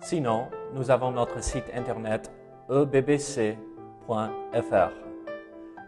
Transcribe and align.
Sinon, 0.00 0.48
nous 0.74 0.90
avons 0.90 1.10
notre 1.10 1.42
site 1.42 1.64
internet 1.74 2.30
ebbc.fr. 2.70 3.56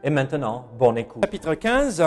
Et 0.02 0.10
maintenant, 0.10 0.66
bonne 0.78 0.98
écoute. 0.98 1.22
Chapitre 1.24 1.54
15, 1.54 2.04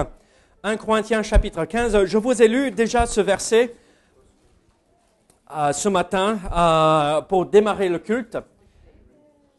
1 0.64 0.78
Corinthiens 0.78 1.23
chapitre 1.23 1.66
15. 1.66 2.05
Je 2.05 2.18
vous 2.18 2.42
ai 2.42 2.48
lu 2.48 2.72
déjà 2.72 3.05
ce 3.05 3.22
verset 3.22 3.76
euh, 5.55 5.72
ce 5.72 5.90
matin 5.90 6.40
euh, 6.55 7.22
pour 7.22 7.45
démarrer 7.45 7.90
le 7.90 8.00
culte. 8.00 8.38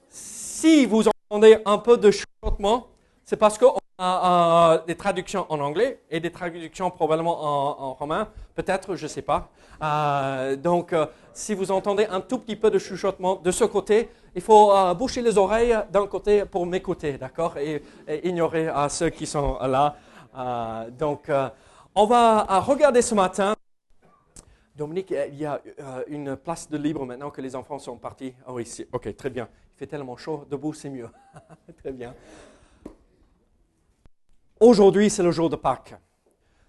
Si 0.08 0.86
vous 0.86 1.04
entendez 1.30 1.58
un 1.64 1.78
peu 1.78 1.96
de 1.96 2.10
chuchotement, 2.10 2.88
c'est 3.24 3.36
parce 3.36 3.58
qu'on 3.58 3.78
euh, 4.00 4.78
des 4.86 4.96
traductions 4.96 5.46
en 5.48 5.60
anglais 5.60 6.00
et 6.10 6.20
des 6.20 6.30
traductions 6.30 6.90
probablement 6.90 7.80
en, 7.82 7.94
romain, 7.94 8.28
peut-être, 8.54 8.96
je 8.96 9.04
ne 9.04 9.08
sais 9.08 9.22
pas. 9.22 9.48
Euh, 9.82 10.56
donc, 10.56 10.92
euh, 10.92 11.06
si 11.32 11.54
vous 11.54 11.70
entendez 11.70 12.06
un 12.06 12.20
tout 12.20 12.38
petit 12.38 12.56
peu 12.56 12.70
de 12.70 12.78
chuchotement 12.78 13.36
de 13.36 13.50
ce 13.50 13.64
côté, 13.64 14.08
il 14.34 14.42
faut 14.42 14.72
euh, 14.72 14.94
boucher 14.94 15.22
les 15.22 15.38
oreilles 15.38 15.76
d'un 15.92 16.06
côté 16.06 16.44
pour 16.44 16.66
m'écouter, 16.66 17.18
d'accord 17.18 17.56
et, 17.56 17.82
et, 18.08 18.28
ignorer 18.28 18.68
euh, 18.68 18.88
ceux 18.88 19.10
qui 19.10 19.26
sont 19.26 19.58
là. 19.60 19.96
Euh, 20.36 20.90
donc, 20.90 21.28
euh, 21.28 21.48
on 21.94 22.06
va 22.06 22.46
euh, 22.50 22.60
regarder 22.60 23.02
ce 23.02 23.14
matin. 23.14 23.54
Dominique, 24.74 25.14
il 25.28 25.36
y 25.36 25.46
a 25.46 25.60
euh, 25.78 26.02
une 26.08 26.36
place 26.36 26.68
de 26.68 26.76
libre 26.76 27.06
maintenant 27.06 27.30
que 27.30 27.40
les 27.40 27.54
enfants 27.54 27.78
sont 27.78 27.96
partis. 27.96 28.34
Ah 28.44 28.52
oui, 28.52 28.64
ici. 28.64 28.86
ok, 28.92 29.14
très 29.16 29.30
bien. 29.30 29.48
Il 29.76 29.78
fait 29.78 29.86
tellement 29.86 30.16
chaud, 30.16 30.44
debout 30.50 30.72
c'est 30.72 30.90
mieux. 30.90 31.08
très 31.78 31.92
bien. 31.92 32.12
Aujourd'hui, 34.60 35.10
c'est 35.10 35.22
le 35.22 35.32
jour 35.32 35.50
de 35.50 35.56
Pâques. 35.56 35.94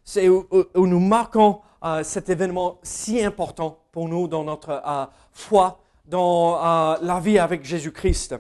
C'est 0.03 0.27
où, 0.27 0.47
nous 0.75 0.99
marquons 0.99 1.61
euh, 1.83 2.03
cet 2.03 2.29
événement 2.29 2.79
si 2.83 3.23
important 3.23 3.79
pour 3.91 4.07
nous 4.07 4.27
dans 4.27 4.43
notre 4.43 4.81
euh, 4.85 5.05
foi, 5.31 5.79
dans 6.05 6.57
euh, 6.57 6.97
la 7.01 7.19
vie 7.19 7.39
avec 7.39 7.63
Jésus-Christ. 7.63 8.35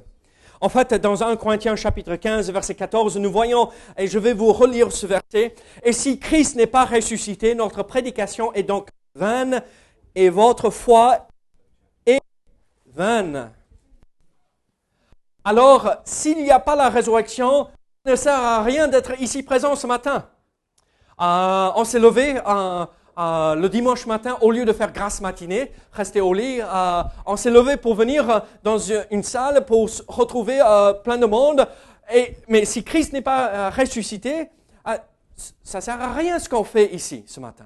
En 0.61 0.69
fait, 0.69 0.93
dans 0.95 1.21
1 1.21 1.35
Corinthiens 1.35 1.75
chapitre 1.75 2.15
15, 2.15 2.51
verset 2.51 2.75
14, 2.75 3.17
nous 3.17 3.31
voyons, 3.31 3.69
et 3.97 4.07
je 4.07 4.17
vais 4.17 4.33
vous 4.33 4.51
relire 4.51 4.91
ce 4.91 5.05
verset, 5.05 5.53
et 5.83 5.91
si 5.91 6.17
Christ 6.17 6.55
n'est 6.55 6.65
pas 6.65 6.85
ressuscité, 6.85 7.53
notre 7.53 7.83
prédication 7.83 8.53
est 8.53 8.63
donc 8.63 8.89
vaine, 9.15 9.61
et 10.15 10.29
votre 10.29 10.69
foi 10.69 11.27
est 12.05 12.21
vaine. 12.87 13.51
Alors, 15.43 15.97
s'il 16.03 16.41
n'y 16.41 16.51
a 16.51 16.59
pas 16.59 16.75
la 16.75 16.89
résurrection, 16.89 17.67
ne 18.05 18.15
sert 18.15 18.39
à 18.39 18.63
rien 18.63 18.87
d'être 18.87 19.19
ici 19.19 19.41
présent 19.43 19.75
ce 19.75 19.87
matin. 19.87 20.27
Euh, 21.19 21.71
on 21.75 21.83
s'est 21.85 21.99
levé 21.99 22.39
euh, 22.45 22.85
euh, 23.17 23.55
le 23.55 23.67
dimanche 23.67 24.05
matin, 24.05 24.37
au 24.41 24.51
lieu 24.51 24.63
de 24.65 24.73
faire 24.73 24.91
grâce 24.91 25.21
matinée, 25.21 25.71
rester 25.91 26.21
au 26.21 26.33
lit, 26.33 26.59
on 27.25 27.35
s'est 27.35 27.49
levé 27.49 27.77
pour 27.77 27.95
venir 27.95 28.43
dans 28.63 28.77
une 28.77 29.23
salle 29.23 29.65
pour 29.65 29.89
se 29.89 30.03
retrouver 30.07 30.59
plein 31.03 31.17
de 31.17 31.25
monde. 31.25 31.67
Mais 32.47 32.65
si 32.65 32.83
Christ 32.83 33.13
n'est 33.13 33.21
pas 33.21 33.69
ressuscité, 33.69 34.49
ça 35.63 35.81
sert 35.81 35.99
à 35.99 36.13
rien 36.13 36.37
ce 36.39 36.49
qu'on 36.49 36.63
fait 36.63 36.93
ici 36.93 37.23
ce 37.25 37.39
matin. 37.39 37.65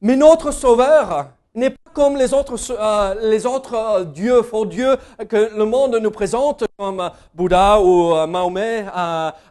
Mais 0.00 0.16
notre 0.16 0.50
Sauveur 0.50 1.30
n'est 1.58 1.70
pas 1.70 1.90
comme 1.92 2.16
les 2.16 2.32
autres, 2.32 2.54
euh, 2.70 3.38
euh, 3.74 4.04
dieux, 4.04 4.42
faux 4.42 4.66
dieux 4.66 4.96
que 5.28 5.56
le 5.56 5.64
monde 5.64 5.98
nous 6.00 6.10
présente, 6.10 6.64
comme 6.78 7.10
Bouddha 7.34 7.80
ou 7.80 8.14
euh, 8.14 8.26
Mahomet, 8.26 8.86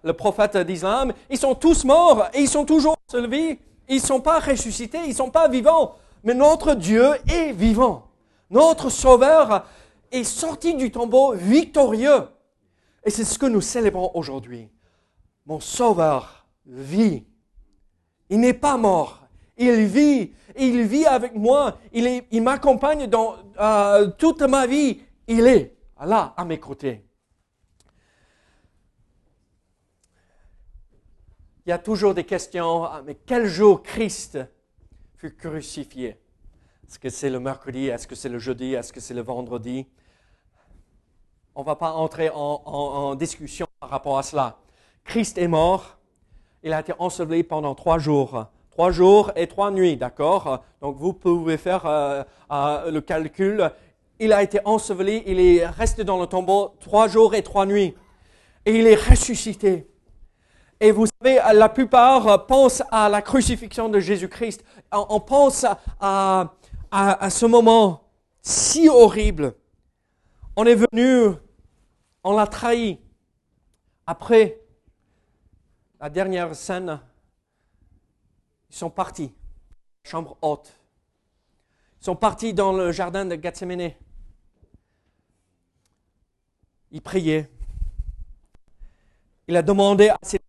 le 0.03 0.13
prophète 0.13 0.57
d'islam. 0.57 1.12
Ils 1.29 1.38
sont 1.38 1.56
tous 1.56 1.84
morts 1.84 2.29
et 2.34 2.40
ils 2.40 2.50
sont 2.50 2.66
toujours 2.66 2.95
en 3.13 3.28
vie. 3.28 3.59
Ils 3.90 3.97
ne 3.97 4.01
sont 4.01 4.22
pas 4.22 4.40
ressuscités, 4.40 5.00
ils 5.03 5.09
ne 5.09 5.13
sont 5.16 5.29
pas 5.29 5.47
vivants. 5.47 5.95
Mais 6.23 6.34
notre 6.34 6.73
Dieu 6.73 7.09
est 7.29 7.51
vivant. 7.51 8.07
Notre 8.50 8.89
Sauveur 8.89 9.66
est 10.12 10.24
sorti 10.24 10.74
du 10.75 10.91
tombeau 10.91 11.34
victorieux. 11.34 12.24
Et 13.03 13.09
c'est 13.09 13.25
ce 13.25 13.38
que 13.38 13.45
nous 13.45 13.62
célébrons 13.62 14.12
aujourd'hui. 14.13 14.69
Mon 15.45 15.59
Sauveur 15.59 16.45
vit. 16.66 17.25
Il 18.29 18.39
n'est 18.39 18.53
pas 18.53 18.78
mort. 18.78 19.26
Il 19.57 19.85
vit. 19.85 20.34
Il 20.57 20.84
vit 20.84 21.06
avec 21.06 21.34
moi. 21.35 21.78
Il, 21.91 22.41
m'accompagne 22.41 23.07
dans 23.07 23.35
euh, 23.59 24.07
toute 24.18 24.41
ma 24.44 24.66
vie. 24.68 25.01
Il 25.28 25.45
est 25.47 25.75
là 26.00 26.34
à 26.38 26.45
mes 26.45 26.59
côtés. 26.59 27.03
Il 31.66 31.69
y 31.69 31.73
a 31.73 31.78
toujours 31.79 32.13
des 32.13 32.23
questions. 32.23 32.84
ah, 32.85 33.01
Mais 33.06 33.16
quel 33.16 33.45
jour 33.47 33.84
Christ 33.84 34.40
fut 35.16 35.35
crucifié? 35.35 36.18
Est-ce 36.88 36.97
que 37.00 37.09
c'est 37.09 37.29
le 37.29 37.39
mercredi? 37.39 37.88
Est-ce 37.88 38.07
que 38.07 38.16
c'est 38.16 38.29
le 38.29 38.39
jeudi? 38.39 38.74
Est-ce 38.74 38.94
que 38.94 39.00
c'est 39.01 39.13
le 39.13 39.22
vendredi? 39.22 39.85
On 41.53 41.62
ne 41.62 41.66
va 41.66 41.75
pas 41.75 41.91
entrer 41.91 42.29
en, 42.29 42.62
en- 42.66 43.09
en 43.09 43.16
discussion 43.16 43.68
par 43.79 43.89
rapport 43.89 44.18
à 44.18 44.24
cela. 44.24 44.57
Christ 45.03 45.38
est 45.38 45.47
mort. 45.47 45.97
Il 46.63 46.72
a 46.72 46.79
été 46.79 46.94
enseveli 47.00 47.44
pendant 47.44 47.75
trois 47.75 47.97
jours. 47.97 48.45
Trois 48.77 48.91
jours 48.91 49.31
et 49.35 49.47
trois 49.47 49.71
nuits, 49.71 49.97
d'accord? 49.97 50.63
Donc 50.81 50.97
vous 50.97 51.11
pouvez 51.11 51.57
faire 51.57 51.83
euh, 51.88 52.23
euh, 52.51 52.91
le 52.91 53.01
calcul. 53.01 53.71
Il 54.19 54.31
a 54.31 54.43
été 54.43 54.59
enseveli, 54.65 55.23
il 55.25 55.39
est 55.39 55.65
resté 55.65 56.03
dans 56.03 56.21
le 56.21 56.27
tombeau 56.27 56.75
trois 56.79 57.07
jours 57.07 57.33
et 57.33 57.41
trois 57.41 57.65
nuits. 57.65 57.95
Et 58.67 58.77
il 58.77 58.85
est 58.85 58.93
ressuscité. 58.93 59.89
Et 60.79 60.91
vous 60.91 61.07
savez, 61.07 61.39
la 61.55 61.69
plupart 61.69 62.45
pensent 62.45 62.83
à 62.91 63.09
la 63.09 63.23
crucifixion 63.23 63.89
de 63.89 63.99
Jésus-Christ. 63.99 64.63
On 64.91 65.19
pense 65.21 65.65
à, 65.99 66.53
à- 66.91 67.29
ce 67.31 67.47
moment 67.47 68.03
si 68.44 68.89
horrible. 68.89 69.55
On 70.55 70.65
est 70.65 70.75
venu, 70.75 71.33
on 72.23 72.35
l'a 72.38 72.45
trahi. 72.45 72.99
Après 74.05 74.61
la 75.99 76.11
dernière 76.11 76.53
scène, 76.53 76.99
sont 78.77 78.89
partis, 78.89 79.33
chambre 80.03 80.38
haute. 80.41 80.73
Ils 82.01 82.05
sont 82.05 82.15
partis 82.15 82.53
dans 82.53 82.73
le 82.73 82.91
jardin 82.91 83.25
de 83.25 83.35
Gethsemane. 83.41 83.91
Ils 86.91 87.01
priaient. 87.01 87.49
Il 89.47 89.55
a 89.55 89.61
demandé 89.61 90.09
à 90.09 90.17
ses 90.21 90.39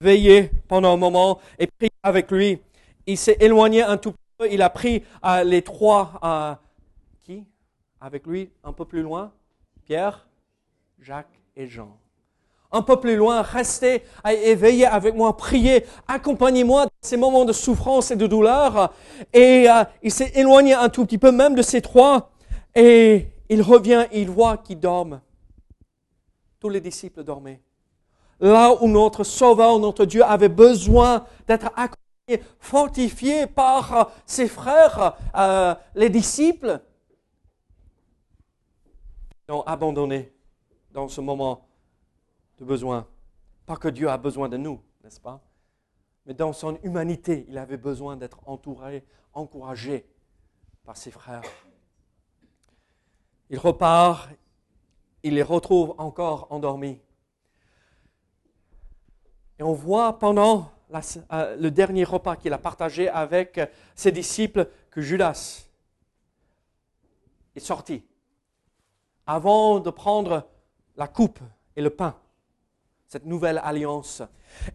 veiller 0.00 0.50
pendant 0.66 0.94
un 0.94 0.96
moment 0.96 1.40
et 1.58 1.66
prier 1.66 1.92
avec 2.02 2.30
lui. 2.30 2.60
Il 3.06 3.18
s'est 3.18 3.36
éloigné 3.40 3.82
un 3.82 3.98
tout 3.98 4.14
peu. 4.38 4.50
Il 4.50 4.62
a 4.62 4.70
pris 4.70 5.04
euh, 5.24 5.44
les 5.44 5.62
trois 5.62 6.18
euh, 6.24 6.54
qui? 7.22 7.44
Avec 8.00 8.26
lui 8.26 8.50
un 8.64 8.72
peu 8.72 8.86
plus 8.86 9.02
loin 9.02 9.30
Pierre, 9.84 10.26
Jacques 10.98 11.40
et 11.54 11.66
Jean. 11.66 11.98
Un 12.72 12.82
peu 12.82 12.98
plus 12.98 13.16
loin, 13.16 13.42
restez 13.42 14.04
et 14.24 14.54
veillez 14.54 14.86
avec 14.86 15.14
moi, 15.14 15.36
priez, 15.36 15.84
accompagnez-moi 16.06 16.86
ces 17.00 17.16
moments 17.16 17.44
de 17.44 17.52
souffrance 17.52 18.10
et 18.10 18.16
de 18.16 18.26
douleur. 18.26 18.92
Et 19.32 19.68
euh, 19.70 19.84
il 20.02 20.12
s'est 20.12 20.32
éloigné 20.34 20.74
un 20.74 20.88
tout 20.88 21.04
petit 21.04 21.18
peu 21.18 21.32
même 21.32 21.54
de 21.54 21.62
ces 21.62 21.80
trois. 21.80 22.30
Et 22.74 23.28
il 23.48 23.62
revient, 23.62 24.06
il 24.12 24.30
voit 24.30 24.58
qu'ils 24.58 24.80
dorment. 24.80 25.20
Tous 26.60 26.68
les 26.68 26.80
disciples 26.80 27.24
dormaient 27.24 27.60
là 28.40 28.74
où 28.80 28.88
notre 28.88 29.22
Sauveur, 29.22 29.78
notre 29.78 30.04
Dieu 30.04 30.24
avait 30.24 30.48
besoin 30.48 31.26
d'être 31.46 31.66
accompagné, 31.76 32.42
fortifié 32.58 33.46
par 33.46 33.96
euh, 33.96 34.04
ses 34.24 34.48
frères, 34.48 35.16
euh, 35.36 35.74
les 35.94 36.08
disciples, 36.08 36.80
ils 39.48 39.52
ont 39.52 39.62
abandonné 39.62 40.32
dans 40.92 41.08
ce 41.08 41.20
moment 41.20 41.66
de 42.58 42.64
besoin. 42.64 43.06
Pas 43.66 43.76
que 43.76 43.88
Dieu 43.88 44.08
a 44.08 44.16
besoin 44.16 44.48
de 44.48 44.56
nous, 44.56 44.80
n'est-ce 45.02 45.20
pas? 45.20 45.40
Mais 46.26 46.34
dans 46.34 46.52
son 46.52 46.78
humanité, 46.82 47.46
il 47.48 47.58
avait 47.58 47.76
besoin 47.76 48.16
d'être 48.16 48.40
entouré, 48.46 49.04
encouragé 49.32 50.06
par 50.84 50.96
ses 50.96 51.10
frères. 51.10 51.42
Il 53.48 53.58
repart, 53.58 54.28
il 55.22 55.34
les 55.34 55.42
retrouve 55.42 55.94
encore 55.98 56.46
endormis. 56.50 57.00
Et 59.58 59.62
on 59.62 59.72
voit 59.72 60.18
pendant 60.18 60.70
euh, 61.32 61.56
le 61.56 61.70
dernier 61.70 62.04
repas 62.04 62.36
qu'il 62.36 62.52
a 62.52 62.58
partagé 62.58 63.08
avec 63.08 63.60
ses 63.94 64.12
disciples 64.12 64.68
que 64.90 65.00
Judas 65.00 65.66
est 67.54 67.60
sorti 67.60 68.04
avant 69.26 69.78
de 69.78 69.90
prendre 69.90 70.48
la 70.96 71.06
coupe 71.06 71.38
et 71.76 71.82
le 71.82 71.90
pain, 71.90 72.16
cette 73.10 73.26
nouvelle 73.26 73.60
alliance. 73.64 74.22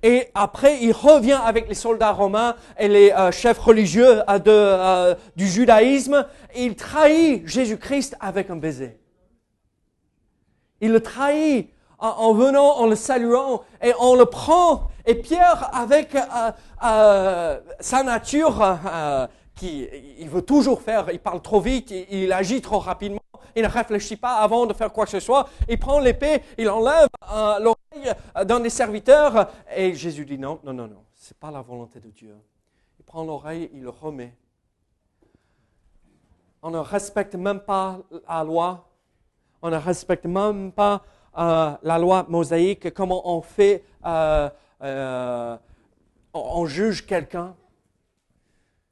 Et 0.04 0.28
après, 0.36 0.80
il 0.82 0.92
revient 0.92 1.40
avec 1.42 1.70
les 1.70 1.74
soldats 1.74 2.12
romains 2.12 2.58
et 2.78 2.90
les 2.90 3.12
euh, 3.12 3.32
chefs 3.32 3.60
religieux 3.60 4.24
euh, 4.30 4.40
euh, 4.46 5.16
du 5.38 5.48
judaïsme. 5.48 6.28
Il 6.54 6.76
trahit 6.76 7.48
Jésus-Christ 7.48 8.18
avec 8.20 8.50
un 8.50 8.58
baiser. 8.58 9.00
Il 10.82 10.92
le 10.92 11.00
trahit 11.00 11.70
en, 11.98 12.34
venant, 12.34 12.76
en 12.76 12.88
le 12.88 12.98
saluant, 12.98 13.64
et 13.82 13.94
on 14.02 14.16
le 14.16 14.26
prend. 14.26 14.90
Et 15.06 15.16
Pierre, 15.16 15.70
avec 15.74 16.10
sa 16.82 18.04
nature 18.04 18.62
qui 19.56 19.88
il 20.20 20.30
veut 20.30 20.42
toujours 20.42 20.82
faire, 20.82 21.10
il 21.12 21.20
parle 21.20 21.42
trop 21.42 21.62
vite, 21.62 21.92
il, 22.10 22.32
agit 22.32 22.62
trop 22.62 22.80
rapidement, 22.80 23.22
il 23.56 23.64
ne 23.64 23.68
réfléchit 23.68 24.18
pas 24.18 24.36
avant 24.36 24.66
de 24.66 24.74
faire 24.74 24.92
quoi 24.92 25.06
que 25.06 25.12
ce 25.12 25.20
soit. 25.20 25.48
Il 25.70 25.80
prend 25.80 26.00
l'épée, 26.00 26.42
il 26.58 26.70
enlève 26.70 27.08
euh, 27.32 27.60
l'oreille 27.60 28.14
d'un 28.46 28.60
des 28.60 28.70
serviteurs. 28.70 29.50
Et 29.76 29.94
Jésus 29.94 30.26
dit 30.26 30.38
non, 30.38 30.60
non, 30.64 30.74
non, 30.74 30.88
non, 30.88 31.04
ce 31.16 31.34
n'est 31.34 31.38
pas 31.40 31.52
la 31.52 31.62
volonté 31.62 32.00
de 32.00 32.10
Dieu. 32.10 32.36
Il 33.00 33.06
prend 33.06 33.24
l'oreille, 33.24 33.70
il 33.74 33.82
le 33.82 33.90
remet. 33.90 34.36
On 36.62 36.72
ne 36.72 36.80
respecte 36.80 37.36
même 37.36 37.62
pas 37.62 38.00
la 38.28 38.44
loi. 38.44 38.90
On 39.62 39.70
ne 39.70 39.78
respecte 39.78 40.26
même 40.26 40.72
pas 40.72 41.04
euh, 41.38 41.72
la 41.82 41.98
loi 41.98 42.26
mosaïque. 42.28 42.94
Comment 42.94 43.30
on 43.30 43.42
fait, 43.42 43.84
euh, 44.06 44.50
euh 44.82 45.58
on 46.34 46.66
juge 46.66 47.06
quelqu'un. 47.06 47.56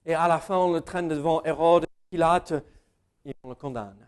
Et 0.05 0.13
à 0.13 0.27
la 0.27 0.39
fin, 0.39 0.57
on 0.57 0.73
le 0.73 0.81
traîne 0.81 1.07
devant 1.07 1.43
Hérode, 1.43 1.85
Pilate, 2.09 2.53
et 3.25 3.33
on 3.43 3.49
le 3.49 3.55
condamne. 3.55 4.05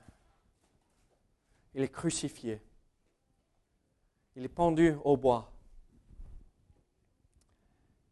Il 1.73 1.81
est 1.81 1.89
crucifié. 1.89 2.61
Il 4.35 4.43
est 4.43 4.49
pendu 4.49 4.95
au 5.03 5.15
bois. 5.15 5.51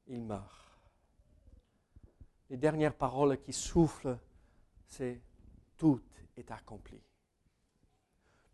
Il 0.08 0.22
meurt. 0.22 0.64
Les 2.50 2.58
dernières 2.58 2.94
paroles 2.94 3.40
qui 3.42 3.52
soufflent, 3.52 4.18
c'est 4.88 5.22
tout 5.78 6.02
est 6.38 6.52
accompli. 6.52 7.02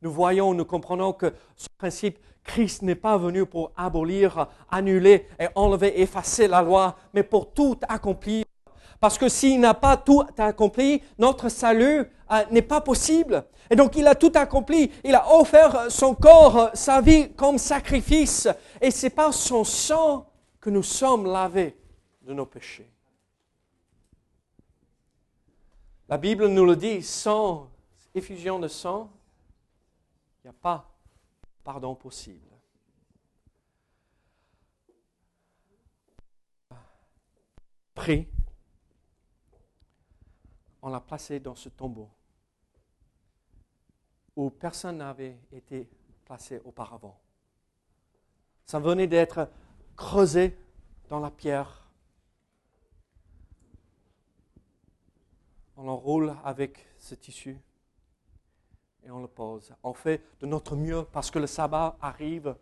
Nous 0.02 0.12
voyons, 0.12 0.54
nous 0.54 0.66
comprenons 0.66 1.14
que 1.14 1.34
ce 1.56 1.68
principe, 1.78 2.20
Christ 2.44 2.82
n'est 2.82 2.96
pas 2.96 3.18
venu 3.18 3.46
pour 3.46 3.72
abolir, 3.76 4.48
annuler 4.70 5.28
et 5.38 5.48
enlever, 5.56 6.02
effacer 6.02 6.48
la 6.48 6.62
loi, 6.62 6.98
mais 7.14 7.24
pour 7.24 7.54
tout 7.54 7.78
accomplir. 7.88 8.46
Parce 9.00 9.18
que 9.18 9.30
s'il 9.30 9.60
n'a 9.60 9.74
pas 9.74 9.96
tout 9.96 10.24
accompli, 10.38 11.02
notre 11.18 11.50
salut 11.50 12.06
euh, 12.32 12.46
n'est 12.52 12.62
pas 12.62 12.82
possible. 12.82 13.46
Et 13.70 13.76
donc 13.76 13.96
il 13.96 14.06
a 14.08 14.16
tout 14.16 14.32
accompli. 14.36 14.92
Il 15.04 15.16
a 15.16 15.34
offert 15.36 15.90
son 15.90 16.16
corps, 16.16 16.72
sa 16.74 17.02
vie 17.02 17.32
comme 17.34 17.58
sacrifice. 17.58 18.48
Et 18.82 18.92
c'est 18.92 19.10
par 19.10 19.34
son 19.34 19.64
sang 19.64 20.30
que 20.60 20.70
nous 20.70 20.84
sommes 20.84 21.26
lavés 21.26 21.78
de 22.22 22.34
nos 22.34 22.46
péchés. 22.46 22.90
La 26.10 26.18
Bible 26.18 26.48
nous 26.48 26.66
le 26.66 26.76
dit, 26.76 27.04
sans 27.04 27.70
effusion 28.16 28.60
de 28.60 28.68
sang, 28.68 29.10
il 30.44 30.48
n'y 30.48 30.50
a 30.50 30.60
pas 30.60 30.90
pardon 31.64 31.94
possible. 31.94 32.48
Prie. 37.94 38.28
On 40.82 40.90
l'a 40.90 41.00
placé 41.00 41.40
dans 41.40 41.56
ce 41.56 41.70
tombeau 41.70 42.10
où 44.36 44.50
personne 44.50 44.98
n'avait 44.98 45.38
été 45.52 45.90
placé 46.24 46.62
auparavant. 46.64 47.20
Ça 48.66 48.80
venait 48.80 49.08
d'être 49.08 49.50
creusé 49.98 50.58
dans 51.10 51.20
la 51.20 51.30
pierre. 51.30 51.90
On 55.76 55.84
l'enroule 55.84 56.36
avec 56.44 56.88
ce 56.98 57.16
tissu 57.16 57.58
et 59.04 59.12
on 59.12 59.20
le 59.20 59.28
pose. 59.28 59.74
On 59.84 59.94
fait 59.94 60.24
de 60.40 60.46
notre 60.46 60.76
mieux 60.76 61.04
parce 61.04 61.32
que 61.32 61.40
le 61.40 61.48
sabbat 61.48 61.98
arrive 62.00 62.56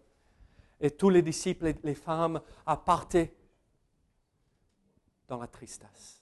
et 0.80 0.90
tous 0.90 1.10
les 1.10 1.22
disciples 1.22 1.68
et 1.68 1.76
les 1.84 1.96
femmes 1.96 2.42
partaient 2.86 3.36
dans 5.28 5.38
la 5.38 5.48
tristesse. 5.48 6.17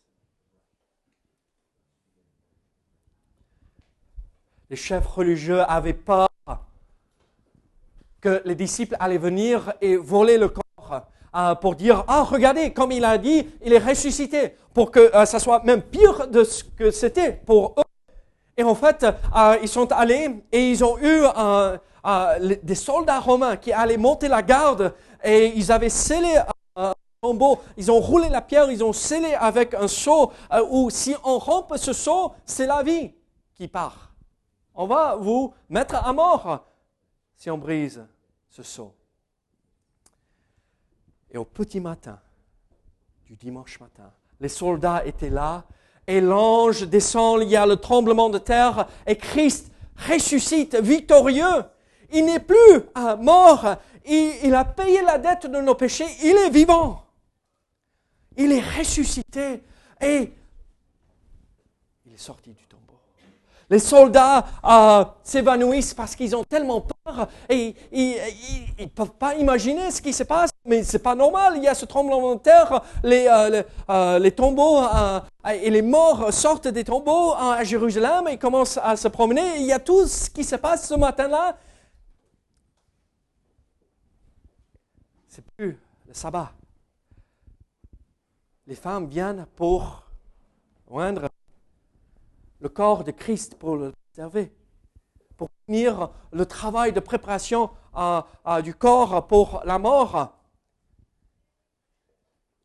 Les 4.76 4.82
chefs 4.82 5.08
religieux 5.08 5.62
avaient 5.62 5.94
peur 5.94 6.28
que 8.20 8.42
les 8.44 8.56
disciples 8.56 8.98
allaient 9.00 9.18
venir 9.18 9.72
et 9.80 9.96
voler 9.96 10.38
le 10.38 10.50
corps 10.50 11.08
euh, 11.34 11.56
pour 11.56 11.76
dire, 11.76 12.04
ah, 12.10 12.24
regardez, 12.24 12.74
comme 12.74 12.92
il 12.92 13.06
a 13.06 13.18
dit, 13.18 13.48
il 13.64 13.72
est 13.72 13.80
ressuscité, 13.80 14.58
pour 14.74 14.92
que 14.92 15.00
euh, 15.00 15.26
ça 15.26 15.40
soit 15.40 15.64
même 15.64 15.82
pire 15.82 16.28
de 16.28 16.44
ce 16.44 16.66
que 16.66 16.92
c'était 16.92 17.32
pour 17.32 17.76
eux. 17.78 17.84
Et 18.58 18.64
en 18.64 18.76
fait, 18.76 19.06
euh, 19.06 19.58
ils 19.62 19.70
sont 19.70 19.90
allés 19.94 20.44
et 20.52 20.72
ils 20.72 20.84
ont 20.84 20.98
eu 20.98 21.24
des 22.62 22.76
soldats 22.76 23.22
romains 23.22 23.56
qui 23.56 23.72
allaient 23.72 23.96
monter 23.96 24.28
la 24.28 24.42
garde 24.42 24.94
et 25.24 25.54
ils 25.56 25.72
avaient 25.72 25.88
scellé 25.88 26.36
un 26.76 26.94
tombeau, 27.22 27.60
ils 27.78 27.90
ont 27.90 28.02
roulé 28.02 28.28
la 28.28 28.42
pierre, 28.42 28.70
ils 28.70 28.84
ont 28.84 28.92
scellé 28.92 29.36
avec 29.36 29.74
un 29.74 29.88
seau 29.88 30.34
où 30.70 30.90
si 30.90 31.16
on 31.24 31.40
rompt 31.40 31.78
ce 31.78 31.94
seau, 31.94 32.34
c'est 32.46 32.68
la 32.68 32.84
vie 32.84 33.14
qui 33.56 33.70
part. 33.70 34.15
On 34.76 34.88
va 34.88 35.16
vous 35.16 35.54
mettre 35.70 35.96
à 35.96 36.12
mort 36.12 36.66
si 37.36 37.50
on 37.50 37.58
brise 37.58 38.06
ce 38.50 38.64
sceau. 38.64 38.94
Et 41.32 41.38
au 41.38 41.46
petit 41.46 41.80
matin 41.80 42.20
du 43.26 43.36
dimanche 43.36 43.80
matin, 43.80 44.12
les 44.40 44.50
soldats 44.50 45.06
étaient 45.06 45.30
là 45.30 45.64
et 46.08 46.22
l'ange 46.22 46.84
descend, 46.84 47.42
il 47.42 47.50
y 47.50 47.56
a 47.56 47.66
le 47.66 47.78
tremblement 47.78 48.30
de 48.30 48.38
terre 48.38 48.88
et 49.08 49.18
Christ 49.18 49.72
ressuscite 50.10 50.76
victorieux. 50.76 51.64
Il 52.12 52.26
n'est 52.26 52.40
plus 52.40 52.56
mort, 53.20 53.78
il, 54.06 54.40
il 54.44 54.54
a 54.54 54.66
payé 54.66 55.02
la 55.02 55.18
dette 55.18 55.48
de 55.48 55.60
nos 55.60 55.76
péchés, 55.76 56.06
il 56.24 56.36
est 56.36 56.50
vivant. 56.50 57.06
Il 58.38 58.52
est 58.52 58.62
ressuscité 58.78 59.64
et 60.02 60.32
il 62.06 62.14
est 62.14 62.18
sorti 62.18 62.52
du 62.54 62.65
les 63.70 63.80
soldats 63.80 64.46
euh, 64.64 65.06
s'évanouissent 65.24 65.94
parce 65.94 66.16
qu'ils 66.16 66.36
ont 66.36 66.44
tellement 66.44 66.82
peur 66.82 67.28
et 67.50 67.76
ils 67.92 68.18
ne 68.80 68.86
peuvent 68.86 69.12
pas 69.12 69.36
imaginer 69.36 69.90
ce 69.92 70.02
qui 70.02 70.14
se 70.14 70.24
passe. 70.24 70.52
Mais 70.66 70.84
c'est 70.84 71.00
pas 71.00 71.16
normal. 71.16 71.54
Il 71.58 71.64
y 71.64 71.68
a 71.68 71.74
ce 71.74 71.86
tremblement 71.86 72.36
de 72.36 72.40
terre, 72.40 72.82
les, 73.04 73.28
euh, 73.28 73.64
euh, 73.90 74.30
tombeaux 74.32 74.82
et 75.62 75.70
les 75.70 75.82
morts 75.82 76.32
sortent 76.34 76.68
des 76.68 76.84
tombeaux 76.84 77.34
à 77.34 77.64
Jérusalem 77.64 78.28
et 78.28 78.38
commencent 78.38 78.80
à 78.82 78.96
se 78.96 79.08
promener. 79.08 79.58
il 79.58 79.66
y 79.66 79.74
a 79.74 79.80
tout 79.80 80.06
ce 80.06 80.30
qui 80.30 80.44
se 80.44 80.56
passe 80.56 80.88
ce 80.88 80.96
matin-là. 80.96 81.58
C'est 85.28 85.46
plus 85.58 85.78
le 86.08 86.14
sabbat. 86.14 86.52
Les 88.68 88.76
femmes 88.76 89.08
viennent 89.08 89.46
pour 89.56 90.04
joindre 90.90 91.30
le 92.66 92.70
corps 92.70 93.04
de 93.04 93.12
Christ 93.12 93.60
pour 93.60 93.76
le 93.76 93.94
servir, 94.12 94.48
pour 95.38 95.50
finir 95.68 96.10
le 96.32 96.48
travail 96.48 96.94
de 96.94 97.00
préparation 97.00 97.70
du 98.64 98.74
corps 98.74 99.28
pour 99.28 99.62
la 99.66 99.78
mort. 99.78 100.36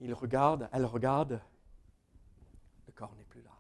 Il 0.00 0.14
regarde, 0.14 0.70
elle 0.72 0.86
regarde, 0.86 1.38
le 2.86 2.92
corps 2.94 3.12
n'est 3.18 3.24
plus 3.24 3.42
là. 3.42 3.50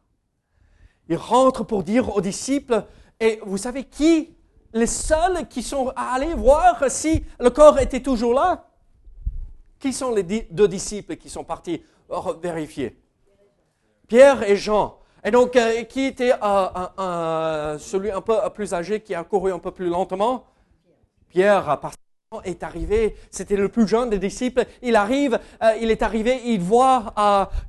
Il 1.10 1.18
rentre 1.18 1.62
pour 1.62 1.82
dire 1.82 2.16
aux 2.16 2.22
disciples, 2.22 2.86
et 3.20 3.38
vous 3.44 3.58
savez 3.58 3.84
qui 3.84 4.34
Les 4.72 4.86
seuls 4.86 5.46
qui 5.46 5.62
sont 5.62 5.88
allés 5.94 6.32
voir 6.32 6.90
si 6.90 7.22
le 7.38 7.50
corps 7.50 7.78
était 7.80 8.02
toujours 8.02 8.32
là? 8.32 8.70
Qui 9.78 9.92
sont 9.92 10.14
les 10.14 10.22
deux 10.22 10.68
disciples 10.68 11.16
qui 11.16 11.28
sont 11.28 11.44
partis 11.44 11.82
vérifier? 12.40 12.98
Pierre 14.08 14.42
et 14.44 14.56
Jean. 14.56 14.99
Et 15.24 15.30
donc, 15.30 15.54
euh, 15.56 15.82
qui 15.84 16.06
était 16.06 16.32
euh, 16.42 17.78
celui 17.78 18.10
un 18.10 18.20
peu 18.20 18.36
plus 18.54 18.72
âgé 18.72 19.00
qui 19.00 19.14
a 19.14 19.24
couru 19.24 19.52
un 19.52 19.58
peu 19.58 19.70
plus 19.70 19.88
lentement 19.88 20.46
Pierre, 21.28 21.78
parce 21.80 21.94
est 22.44 22.62
arrivé, 22.62 23.16
c'était 23.28 23.56
le 23.56 23.68
plus 23.68 23.88
jeune 23.88 24.08
des 24.08 24.20
disciples, 24.20 24.64
il 24.82 24.94
arrive, 24.94 25.40
euh, 25.64 25.72
il 25.80 25.90
est 25.90 26.00
arrivé, 26.00 26.40
il 26.44 26.60
voit 26.60 27.12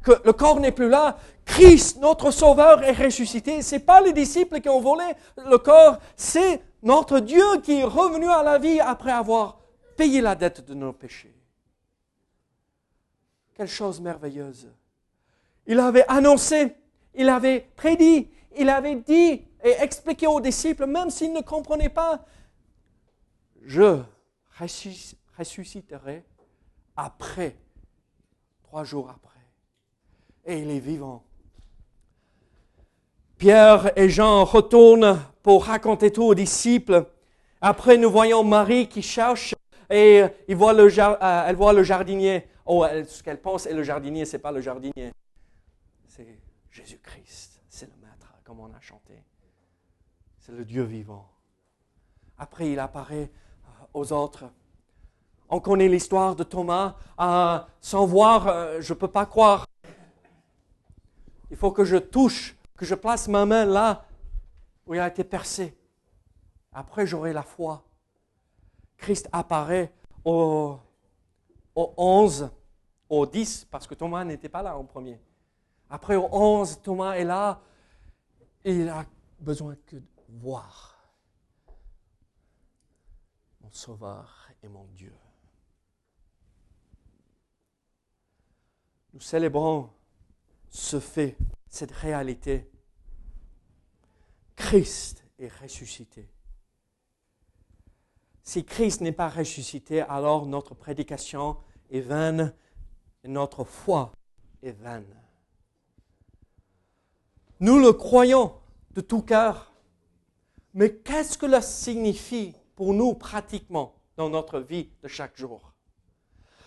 que 0.04 0.12
le 0.24 0.34
corps 0.34 0.60
n'est 0.60 0.72
plus 0.72 0.88
là, 0.88 1.18
Christ, 1.46 1.98
notre 2.00 2.30
sauveur, 2.30 2.84
est 2.84 2.92
ressuscité. 2.92 3.64
Ce 3.64 3.74
n'est 3.74 3.82
pas 3.82 4.02
les 4.02 4.14
disciples 4.14 4.62
qui 4.62 4.70
ont 4.70 4.80
volé 4.80 5.04
le 5.50 5.58
corps, 5.58 5.98
c'est 6.16 6.62
notre 6.84 7.20
Dieu 7.20 7.44
qui 7.64 7.80
est 7.80 7.84
revenu 7.84 8.30
à 8.30 8.44
la 8.44 8.60
vie 8.60 8.80
après 8.80 9.12
avoir 9.12 9.58
payé 9.98 10.22
la 10.22 10.36
dette 10.36 10.64
de 10.64 10.76
nos 10.76 10.94
péchés. 10.94 11.34
Quelle 13.56 13.68
chose 13.68 14.00
merveilleuse. 14.00 14.70
Il 15.66 15.80
avait 15.80 16.06
annoncé 16.08 16.76
il 17.16 17.30
avait 17.30 17.68
prédit, 17.76 18.30
il 18.58 18.70
avait 18.70 18.96
dit 18.96 19.46
et 19.64 19.72
expliqué 19.80 20.28
aux 20.28 20.42
disciples, 20.42 20.86
même 20.86 21.10
s'ils 21.10 21.34
ne 21.34 21.42
comprenaient 21.42 21.90
pas, 21.90 22.26
je 23.64 24.00
ressusciterai 25.38 26.24
après, 26.96 27.56
trois 28.64 28.84
jours 28.84 29.10
après. 29.10 29.40
Et 30.46 30.60
il 30.60 30.72
est 30.72 30.80
vivant. 30.80 31.24
Pierre 33.38 33.92
et 33.98 34.10
Jean 34.10 34.46
retournent 34.46 35.20
pour 35.44 35.66
raconter 35.66 36.12
tout 36.12 36.24
aux 36.24 36.36
disciples. 36.36 37.06
Après, 37.60 37.98
nous 37.98 38.10
voyons 38.10 38.44
Marie 38.44 38.88
qui 38.88 39.02
cherche 39.02 39.56
et 39.90 40.24
euh, 40.24 40.28
elle 40.48 41.56
voit 41.56 41.74
le 41.74 41.84
jardinier. 41.84 42.48
Oh, 42.66 42.86
ce 43.08 43.22
qu'elle 43.22 43.42
pense 43.42 43.66
est 43.66 43.74
le 43.74 43.84
jardinier, 43.84 44.26
c'est 44.26 44.40
pas 44.40 44.52
le 44.52 44.62
jardinier. 44.62 45.12
Jésus-Christ, 46.72 47.62
c'est 47.68 47.86
le 47.86 47.96
Maître, 48.02 48.34
comme 48.44 48.60
on 48.60 48.74
a 48.74 48.80
chanté. 48.80 49.24
C'est 50.40 50.54
le 50.54 50.66
Dieu 50.66 50.84
vivant. 50.84 51.30
Après, 52.38 52.72
il 52.72 52.80
apparaît 52.80 53.30
euh, 53.66 53.86
aux 53.94 54.12
autres. 54.14 54.46
On 55.50 55.60
connaît 55.60 55.90
l'histoire 55.90 56.36
de 56.36 56.44
Thomas. 56.44 56.96
Euh, 57.20 57.60
sans 57.82 58.06
voir, 58.06 58.82
je 58.82 58.94
ne 58.94 58.98
peux 58.98 59.10
pas 59.10 59.26
croire. 59.26 59.68
Il 61.52 61.58
faut 61.58 61.72
que 61.72 61.84
je 61.84 61.98
touche, 61.98 62.56
que 62.78 62.86
je 62.86 62.96
place 62.96 63.28
ma 63.28 63.46
main 63.46 63.66
là 63.66 64.06
où 64.88 64.94
il 64.94 65.00
a 65.00 65.08
été 65.08 65.26
percé. 65.26 65.78
Après, 66.72 67.06
j'aurai 67.06 67.34
la 67.34 67.44
foi. 67.44 67.84
Christ 68.98 69.28
apparaît 69.34 69.92
au, 70.24 70.80
au 71.76 71.94
11, 71.98 72.50
au 73.10 73.26
10, 73.26 73.66
parce 73.70 73.86
que 73.86 73.94
Thomas 73.94 74.24
n'était 74.24 74.50
pas 74.50 74.62
là 74.62 74.78
en 74.78 74.86
premier. 74.86 75.20
Après, 75.94 76.16
au 76.16 76.30
11, 76.32 76.82
Thomas 76.82 77.16
est 77.16 77.26
là 77.26 77.62
et 78.64 78.74
il 78.74 78.88
a 78.88 79.06
besoin 79.42 79.76
que 79.86 79.98
de 79.98 80.04
voir 80.30 81.14
mon 83.60 83.70
Sauveur 83.72 84.48
et 84.64 84.70
mon 84.70 84.86
Dieu. 84.96 85.14
Nous 89.14 89.20
célébrons 89.20 89.90
ce 90.70 91.02
fait, 91.02 91.36
cette 91.68 91.92
réalité. 91.92 92.72
Christ 94.56 95.26
est 95.38 95.54
ressuscité. 95.62 96.30
Si 98.44 98.64
Christ 98.64 99.02
n'est 99.02 99.12
pas 99.12 99.28
ressuscité, 99.28 100.00
alors 100.00 100.46
notre 100.46 100.74
prédication 100.74 101.58
est 101.90 102.00
vaine 102.00 102.56
et 103.26 103.28
notre 103.28 103.66
foi 103.66 104.14
est 104.64 104.72
vaine. 104.72 105.21
Nous 107.62 107.78
le 107.78 107.94
croyons 107.94 108.54
de 108.96 109.02
tout 109.02 109.22
cœur, 109.22 109.72
mais 110.74 110.96
qu'est-ce 110.96 111.38
que 111.38 111.46
cela 111.46 111.62
signifie 111.62 112.56
pour 112.76 112.92
nous 112.92 113.14
pratiquement 113.14 113.94
dans 114.18 114.30
notre 114.30 114.60
vie 114.60 114.90
de 115.04 115.08
chaque 115.08 115.38
jour? 115.38 115.72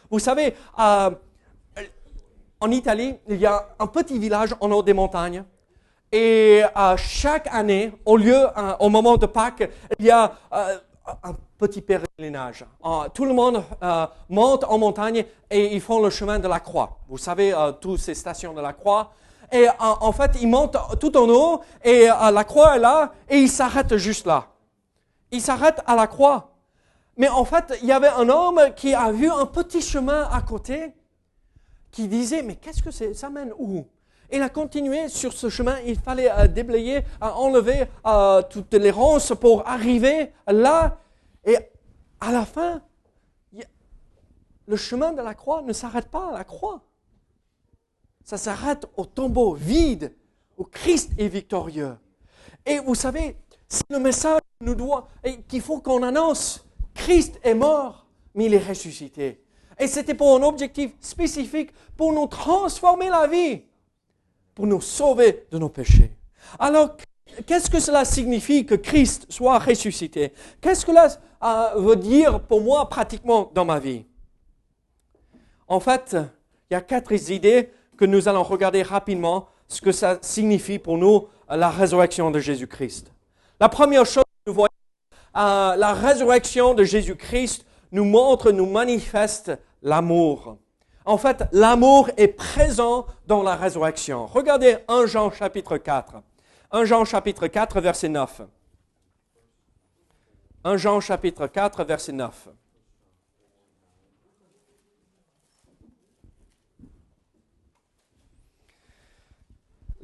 Vous 0.08 0.20
savez, 0.20 0.54
euh, 0.78 1.10
en 2.60 2.70
Italie, 2.70 3.16
il 3.26 3.38
y 3.38 3.46
a 3.46 3.74
un 3.76 3.88
petit 3.88 4.20
village 4.20 4.54
en 4.60 4.70
haut 4.70 4.84
des 4.84 4.92
montagnes. 4.92 5.42
Et 6.12 6.62
euh, 6.76 6.96
chaque 6.96 7.48
année, 7.48 7.90
euh, 8.06 8.76
au 8.78 8.88
moment 8.88 9.16
de 9.16 9.26
Pâques, 9.26 9.68
il 9.98 10.04
y 10.04 10.12
a 10.12 10.32
un 10.52 11.34
petit 11.58 11.82
pèlerinage. 11.82 12.64
Tout 13.12 13.24
le 13.24 13.32
monde 13.34 13.64
monte 14.28 14.62
en 14.62 14.78
montagne 14.78 15.24
et 15.50 15.74
ils 15.74 15.80
font 15.80 16.00
le 16.00 16.10
chemin 16.10 16.38
de 16.38 16.46
la 16.46 16.60
croix. 16.60 17.00
Vous 17.08 17.18
savez, 17.18 17.52
toutes 17.80 17.98
ces 17.98 18.14
stations 18.14 18.54
de 18.54 18.60
la 18.60 18.72
croix. 18.72 19.10
Et 19.54 19.68
en 19.78 20.10
fait, 20.10 20.32
ils 20.40 20.48
montent 20.48 20.76
tout 20.98 21.16
en 21.16 21.28
haut 21.28 21.60
et 21.84 22.06
la 22.06 22.44
croix 22.44 22.74
est 22.74 22.80
là 22.80 23.12
et 23.28 23.38
ils 23.38 23.48
s'arrêtent 23.48 23.96
juste 23.96 24.26
là. 24.26 24.48
Ils 25.30 25.40
s'arrêtent 25.40 25.80
à 25.86 25.94
la 25.94 26.08
croix. 26.08 26.50
Mais 27.16 27.28
en 27.28 27.44
fait, 27.44 27.78
il 27.80 27.86
y 27.86 27.92
avait 27.92 28.08
un 28.08 28.28
homme 28.28 28.60
qui 28.74 28.92
a 28.94 29.12
vu 29.12 29.30
un 29.30 29.46
petit 29.46 29.80
chemin 29.80 30.28
à 30.32 30.42
côté 30.42 30.92
qui 31.92 32.08
disait, 32.08 32.42
mais 32.42 32.56
qu'est-ce 32.56 32.82
que 32.82 32.90
Ça 33.14 33.30
mène 33.30 33.52
où? 33.56 33.86
Il 34.32 34.42
a 34.42 34.48
continué 34.48 35.08
sur 35.08 35.32
ce 35.32 35.48
chemin. 35.48 35.76
Il 35.86 36.00
fallait 36.00 36.48
déblayer, 36.48 37.02
enlever 37.20 37.86
toutes 38.50 38.74
les 38.74 38.90
ronces 38.90 39.32
pour 39.40 39.68
arriver 39.68 40.32
là 40.48 40.98
et 41.44 41.56
à 42.20 42.32
la 42.32 42.44
fin, 42.44 42.82
le 44.66 44.76
chemin 44.76 45.12
de 45.12 45.22
la 45.22 45.34
croix 45.34 45.62
ne 45.62 45.72
s'arrête 45.72 46.10
pas 46.10 46.30
à 46.30 46.38
la 46.38 46.44
croix. 46.44 46.80
Ça 48.24 48.38
s'arrête 48.38 48.86
au 48.96 49.04
tombeau 49.04 49.54
vide 49.54 50.12
où 50.56 50.64
Christ 50.64 51.12
est 51.18 51.28
victorieux. 51.28 51.94
Et 52.64 52.78
vous 52.78 52.94
savez, 52.94 53.36
c'est 53.68 53.90
le 53.90 53.98
message 53.98 54.40
qu'il 55.46 55.60
faut 55.60 55.80
qu'on 55.80 56.02
annonce. 56.02 56.64
Christ 56.94 57.38
est 57.42 57.54
mort, 57.54 58.06
mais 58.34 58.46
il 58.46 58.54
est 58.54 58.66
ressuscité. 58.66 59.42
Et 59.78 59.86
c'était 59.86 60.14
pour 60.14 60.36
un 60.36 60.42
objectif 60.42 60.92
spécifique, 61.00 61.70
pour 61.96 62.12
nous 62.12 62.26
transformer 62.26 63.10
la 63.10 63.26
vie, 63.26 63.62
pour 64.54 64.66
nous 64.66 64.80
sauver 64.80 65.46
de 65.50 65.58
nos 65.58 65.68
péchés. 65.68 66.12
Alors, 66.58 66.96
qu'est-ce 67.46 67.68
que 67.68 67.80
cela 67.80 68.04
signifie 68.04 68.64
que 68.64 68.76
Christ 68.76 69.26
soit 69.28 69.58
ressuscité? 69.58 70.32
Qu'est-ce 70.60 70.86
que 70.86 70.92
cela 70.92 71.08
euh, 71.42 71.80
veut 71.80 71.96
dire 71.96 72.40
pour 72.40 72.62
moi 72.62 72.88
pratiquement 72.88 73.50
dans 73.52 73.64
ma 73.64 73.80
vie? 73.80 74.06
En 75.66 75.80
fait, 75.80 76.16
il 76.70 76.74
y 76.74 76.76
a 76.76 76.80
quatre 76.80 77.12
idées 77.30 77.70
que 77.96 78.04
nous 78.04 78.28
allons 78.28 78.42
regarder 78.42 78.82
rapidement 78.82 79.48
ce 79.68 79.80
que 79.80 79.92
ça 79.92 80.18
signifie 80.20 80.78
pour 80.78 80.98
nous 80.98 81.28
la 81.48 81.70
résurrection 81.70 82.30
de 82.30 82.38
Jésus-Christ. 82.38 83.12
La 83.60 83.68
première 83.68 84.06
chose 84.06 84.24
que 84.24 84.50
nous 84.50 84.54
voyons, 84.54 84.68
euh, 85.36 85.76
la 85.76 85.92
résurrection 85.92 86.74
de 86.74 86.84
Jésus-Christ 86.84 87.64
nous 87.92 88.04
montre, 88.04 88.50
nous 88.50 88.66
manifeste 88.66 89.52
l'amour. 89.82 90.58
En 91.04 91.18
fait, 91.18 91.44
l'amour 91.52 92.10
est 92.16 92.28
présent 92.28 93.06
dans 93.26 93.42
la 93.42 93.56
résurrection. 93.56 94.26
Regardez 94.26 94.78
1 94.88 95.06
Jean 95.06 95.30
chapitre 95.30 95.76
4. 95.76 96.16
1 96.72 96.84
Jean 96.86 97.04
chapitre 97.04 97.46
4, 97.46 97.80
verset 97.80 98.08
9. 98.08 98.42
1 100.64 100.76
Jean 100.78 101.00
chapitre 101.00 101.46
4, 101.46 101.84
verset 101.84 102.12
9. 102.12 102.48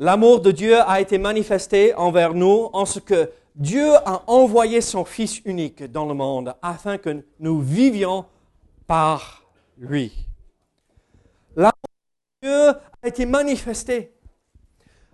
L'amour 0.02 0.40
de 0.40 0.50
Dieu 0.50 0.80
a 0.80 0.98
été 0.98 1.18
manifesté 1.18 1.94
envers 1.94 2.32
nous 2.32 2.70
en 2.72 2.86
ce 2.86 3.00
que 3.00 3.30
Dieu 3.54 3.96
a 4.06 4.22
envoyé 4.28 4.80
son 4.80 5.04
Fils 5.04 5.40
unique 5.44 5.84
dans 5.92 6.06
le 6.06 6.14
monde 6.14 6.54
afin 6.62 6.96
que 6.96 7.22
nous 7.38 7.60
vivions 7.60 8.24
par 8.86 9.44
lui. 9.76 10.10
L'amour 11.54 11.74
de 12.42 12.48
Dieu 12.48 12.68
a 13.02 13.08
été 13.08 13.26
manifesté 13.26 14.14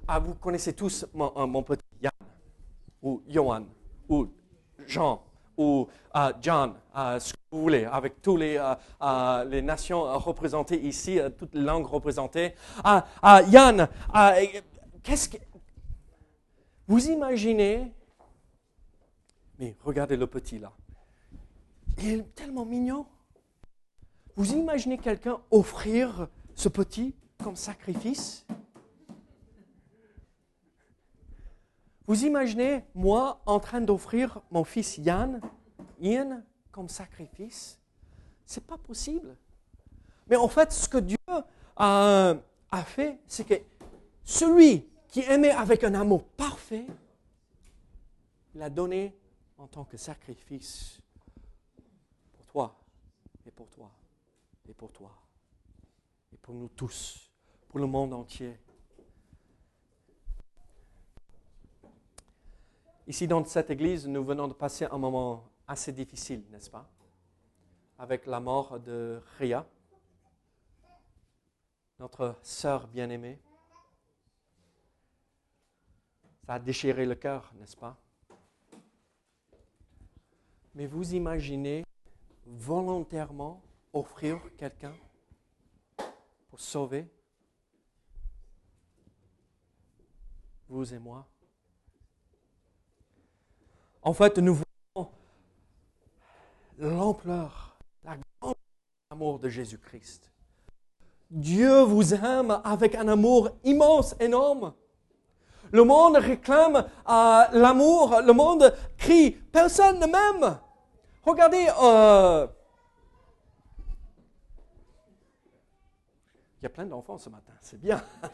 ah, 0.06 0.20
vous 0.20 0.34
connaissez 0.34 0.72
tous 0.72 1.04
mon, 1.12 1.32
euh, 1.36 1.62
petit 1.62 1.82
Yann, 2.00 2.12
ou 3.02 3.22
Johan, 3.28 3.64
ou 4.08 4.28
Jean, 4.86 5.20
ou 5.56 5.88
uh, 6.14 6.30
John, 6.40 6.74
uh, 6.94 7.18
ce 7.18 7.32
que 7.32 7.38
vous 7.50 7.62
voulez, 7.62 7.86
avec 7.86 8.22
toutes 8.22 8.38
les, 8.38 8.62
les 9.48 9.62
nations 9.62 10.02
représentées 10.16 10.80
ici, 10.86 11.18
toutes 11.36 11.54
les 11.56 11.62
langues 11.62 11.86
représentées. 11.86 12.54
Yann, 13.50 13.88
qu'est-ce 15.06 15.28
que... 15.28 15.38
Vous 16.88 17.08
imaginez... 17.08 17.92
Mais 19.58 19.76
regardez 19.82 20.16
le 20.16 20.26
petit 20.26 20.58
là. 20.58 20.72
Il 21.98 22.08
est 22.08 22.34
tellement 22.34 22.66
mignon. 22.66 23.06
Vous 24.34 24.52
imaginez 24.52 24.98
quelqu'un 24.98 25.40
offrir 25.50 26.28
ce 26.54 26.68
petit 26.68 27.14
comme 27.42 27.56
sacrifice? 27.56 28.44
Vous 32.06 32.24
imaginez 32.24 32.84
moi 32.94 33.40
en 33.46 33.58
train 33.60 33.80
d'offrir 33.80 34.40
mon 34.50 34.64
fils 34.64 34.98
Yann, 34.98 35.40
Ian, 36.00 36.42
comme 36.70 36.88
sacrifice? 36.88 37.80
C'est 38.44 38.64
pas 38.64 38.76
possible. 38.76 39.36
Mais 40.28 40.36
en 40.36 40.48
fait, 40.48 40.70
ce 40.72 40.88
que 40.88 40.98
Dieu 40.98 41.16
a, 41.76 42.34
a 42.70 42.82
fait, 42.84 43.18
c'est 43.26 43.44
que 43.44 43.54
celui 44.22 44.86
qui 45.16 45.22
aimait 45.22 45.50
avec 45.50 45.82
un 45.82 45.94
amour 45.94 46.24
parfait, 46.24 46.86
l'a 48.54 48.68
donné 48.68 49.16
en 49.56 49.66
tant 49.66 49.86
que 49.86 49.96
sacrifice 49.96 51.00
pour 52.34 52.44
toi 52.44 52.78
et 53.46 53.50
pour 53.50 53.70
toi 53.70 53.90
et 54.68 54.74
pour 54.74 54.92
toi 54.92 55.10
et 56.34 56.36
pour 56.36 56.54
nous 56.54 56.68
tous, 56.68 57.30
pour 57.66 57.78
le 57.78 57.86
monde 57.86 58.12
entier. 58.12 58.60
Ici, 63.06 63.26
dans 63.26 63.42
cette 63.46 63.70
église, 63.70 64.06
nous 64.06 64.22
venons 64.22 64.48
de 64.48 64.52
passer 64.52 64.84
un 64.84 64.98
moment 64.98 65.48
assez 65.66 65.92
difficile, 65.92 66.44
n'est-ce 66.50 66.68
pas? 66.68 66.90
Avec 67.98 68.26
la 68.26 68.38
mort 68.38 68.78
de 68.80 69.22
Ria, 69.38 69.66
notre 72.00 72.36
sœur 72.42 72.86
bien-aimée. 72.88 73.40
Ça 76.46 76.54
a 76.54 76.58
déchiré 76.60 77.06
le 77.06 77.16
cœur, 77.16 77.52
n'est-ce 77.58 77.76
pas? 77.76 77.96
Mais 80.76 80.86
vous 80.86 81.14
imaginez 81.14 81.84
volontairement 82.46 83.60
offrir 83.92 84.38
quelqu'un 84.56 84.94
pour 86.48 86.60
sauver? 86.60 87.10
Vous 90.68 90.94
et 90.94 90.98
moi 91.00 91.26
En 94.02 94.12
fait, 94.12 94.38
nous 94.38 94.54
voyons 94.94 95.10
l'ampleur, 96.78 97.76
la 98.04 98.16
grande 98.40 98.54
amour 99.10 99.40
de 99.40 99.48
Jésus-Christ. 99.48 100.30
Dieu 101.28 101.80
vous 101.82 102.14
aime 102.14 102.60
avec 102.62 102.94
un 102.94 103.08
amour 103.08 103.50
immense, 103.64 104.14
énorme. 104.20 104.74
Le 105.72 105.84
monde 105.84 106.16
réclame 106.16 106.84
euh, 107.08 107.42
l'amour, 107.52 108.20
le 108.24 108.32
monde 108.32 108.74
crie, 108.96 109.30
personne 109.30 109.98
ne 109.98 110.06
m'aime. 110.06 110.58
Regardez, 111.24 111.66
euh, 111.82 112.46
il 116.60 116.62
y 116.62 116.66
a 116.66 116.70
plein 116.70 116.86
d'enfants 116.86 117.18
ce 117.18 117.28
matin, 117.28 117.52
c'est 117.60 117.80
bien. 117.80 118.02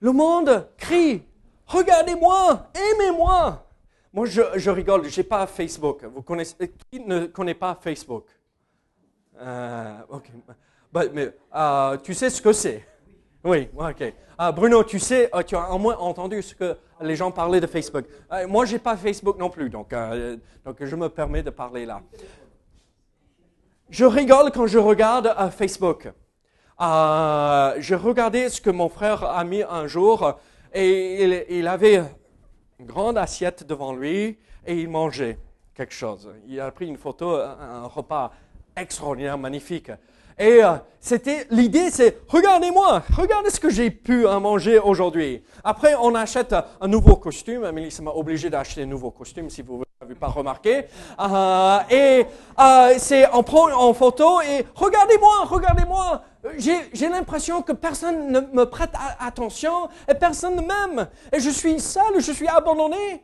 le 0.00 0.12
monde 0.12 0.68
crie, 0.76 1.22
regardez-moi, 1.66 2.70
aimez-moi. 2.74 3.66
Moi, 4.12 4.26
je, 4.26 4.70
rigole, 4.70 5.08
je 5.08 5.20
n'ai 5.20 5.24
pas 5.24 5.46
Facebook. 5.46 6.04
Vous 6.04 6.22
connaissez, 6.22 6.74
qui 6.90 7.00
ne 7.00 7.26
connaît 7.26 7.54
pas 7.54 7.76
Facebook? 7.80 8.26
Euh, 9.38 9.98
Ok. 10.08 10.30
Bah, 10.92 11.04
mais 11.12 11.32
euh, 11.54 11.96
tu 11.98 12.14
sais 12.14 12.30
ce 12.30 12.42
que 12.42 12.52
c'est 12.52 12.84
Oui, 13.42 13.68
ok. 13.76 14.12
Ah, 14.36 14.52
Bruno, 14.52 14.84
tu 14.84 14.98
sais, 14.98 15.30
euh, 15.34 15.42
tu 15.42 15.56
as 15.56 15.70
au 15.70 15.78
moins 15.78 15.96
entendu 15.96 16.42
ce 16.42 16.54
que 16.54 16.76
les 17.00 17.16
gens 17.16 17.30
parlaient 17.30 17.60
de 17.60 17.66
Facebook. 17.66 18.04
moi, 18.48 18.66
je 18.66 18.74
n'ai 18.74 18.78
pas 18.78 18.96
Facebook 18.96 19.38
non 19.38 19.48
plus, 19.48 19.70
donc, 19.70 19.92
je 19.92 20.96
me 20.96 21.08
permets 21.08 21.42
de 21.42 21.50
parler 21.50 21.86
là. 21.86 22.02
Je 23.88 24.04
rigole 24.04 24.50
quand 24.52 24.66
je 24.66 24.78
regarde 24.78 25.34
Facebook. 25.50 26.10
je 26.78 27.94
regardais 27.94 28.50
ce 28.50 28.60
que 28.60 28.70
mon 28.70 28.88
frère 28.88 29.24
a 29.24 29.42
mis 29.44 29.62
un 29.62 29.86
jour 29.86 30.38
et 30.74 31.58
il 31.58 31.66
avait 31.66 32.02
une 32.78 32.86
grande 32.86 33.18
assiette 33.18 33.66
devant 33.66 33.94
lui 33.94 34.38
et 34.66 34.74
il 34.74 34.88
mangeait 34.88 35.38
quelque 35.74 35.94
chose. 35.94 36.30
Il 36.46 36.60
a 36.60 36.70
pris 36.70 36.86
une 36.86 36.98
photo, 36.98 37.36
un 37.36 37.86
repas 37.86 38.32
extraordinaire, 38.76 39.38
magnifique. 39.38 39.90
Et 40.40 40.64
euh, 40.64 40.76
c'était 41.00 41.46
l'idée, 41.50 41.90
c'est 41.90 42.16
regardez-moi, 42.26 43.02
regardez 43.14 43.50
ce 43.50 43.60
que 43.60 43.68
j'ai 43.68 43.90
pu 43.90 44.26
euh, 44.26 44.40
manger 44.40 44.78
aujourd'hui. 44.78 45.42
Après, 45.62 45.94
on 46.00 46.14
achète 46.14 46.54
un 46.80 46.88
nouveau 46.88 47.16
costume. 47.16 47.70
Mélissa 47.70 48.02
m'a 48.02 48.12
obligé 48.12 48.48
d'acheter 48.48 48.84
un 48.84 48.86
nouveau 48.86 49.10
costume, 49.10 49.50
si 49.50 49.60
vous 49.60 49.82
n'avez 50.00 50.14
pas 50.14 50.28
remarqué. 50.28 50.86
Euh, 51.20 51.78
et 51.90 52.24
c'est 52.98 53.28
on 53.34 53.42
prend 53.42 53.70
en 53.70 53.92
photo 53.92 54.40
et 54.40 54.64
regardez-moi, 54.74 55.44
regardez-moi. 55.44 56.22
J'ai 56.56 57.08
l'impression 57.10 57.60
que 57.60 57.72
personne 57.72 58.32
ne 58.32 58.40
me 58.40 58.64
prête 58.64 58.92
attention 59.18 59.90
et 60.08 60.14
personne 60.14 60.56
ne 60.56 60.62
m'aime. 60.62 61.06
Et 61.34 61.40
je 61.40 61.50
suis 61.50 61.78
seul, 61.80 62.18
je 62.18 62.32
suis 62.32 62.48
abandonné. 62.48 63.22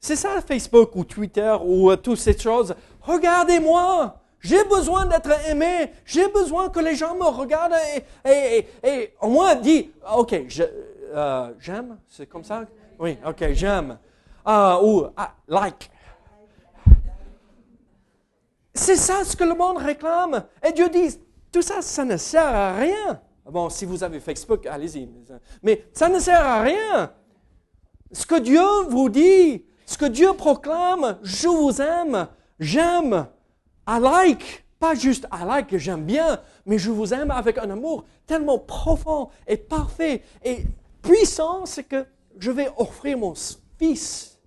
C'est 0.00 0.16
ça 0.16 0.42
Facebook 0.46 0.94
ou 0.96 1.04
Twitter 1.04 1.56
ou 1.64 1.96
toutes 1.96 2.18
ces 2.18 2.38
choses. 2.38 2.74
Regardez-moi. 3.00 4.20
J'ai 4.46 4.62
besoin 4.62 5.06
d'être 5.06 5.48
aimé. 5.48 5.90
J'ai 6.04 6.28
besoin 6.28 6.68
que 6.68 6.78
les 6.78 6.94
gens 6.94 7.16
me 7.16 7.24
regardent 7.24 7.74
et, 8.24 9.12
au 9.20 9.28
moins 9.28 9.56
dit, 9.56 9.90
ok, 10.16 10.34
euh, 11.14 11.52
j'aime, 11.58 11.98
c'est 12.08 12.26
comme 12.26 12.44
ça? 12.44 12.62
Oui, 12.96 13.18
ok, 13.26 13.52
j'aime. 13.52 13.98
Ah, 14.44 14.78
ou 14.80 15.06
ah, 15.16 15.34
like. 15.48 15.90
C'est 18.72 18.94
ça 18.94 19.24
ce 19.24 19.34
que 19.34 19.42
le 19.42 19.54
monde 19.54 19.78
réclame. 19.78 20.44
Et 20.64 20.70
Dieu 20.70 20.88
dit, 20.90 21.18
tout 21.50 21.62
ça, 21.62 21.82
ça 21.82 22.04
ne 22.04 22.16
sert 22.16 22.46
à 22.46 22.76
rien. 22.76 23.20
Bon, 23.50 23.68
si 23.68 23.84
vous 23.84 24.04
avez 24.04 24.20
Facebook, 24.20 24.64
allez-y. 24.66 25.08
Mais 25.60 25.86
ça 25.92 26.08
ne 26.08 26.20
sert 26.20 26.46
à 26.46 26.62
rien. 26.62 27.10
Ce 28.12 28.24
que 28.24 28.38
Dieu 28.38 28.62
vous 28.90 29.08
dit, 29.08 29.64
ce 29.86 29.98
que 29.98 30.06
Dieu 30.06 30.34
proclame, 30.34 31.18
je 31.24 31.48
vous 31.48 31.82
aime, 31.82 32.28
j'aime, 32.60 33.26
I 33.86 33.98
like, 34.00 34.64
pas 34.78 34.94
juste 34.94 35.26
I 35.32 35.44
like 35.44 35.76
j'aime 35.76 36.04
bien, 36.04 36.42
mais 36.64 36.78
je 36.78 36.90
vous 36.90 37.14
aime 37.14 37.30
avec 37.30 37.58
un 37.58 37.70
amour 37.70 38.04
tellement 38.26 38.58
profond 38.58 39.30
et 39.46 39.56
parfait 39.56 40.22
et 40.42 40.64
puissant, 41.02 41.66
c'est 41.66 41.84
que 41.84 42.06
je 42.36 42.50
vais 42.50 42.70
offrir 42.76 43.18
mon 43.18 43.34
fils 43.78 44.38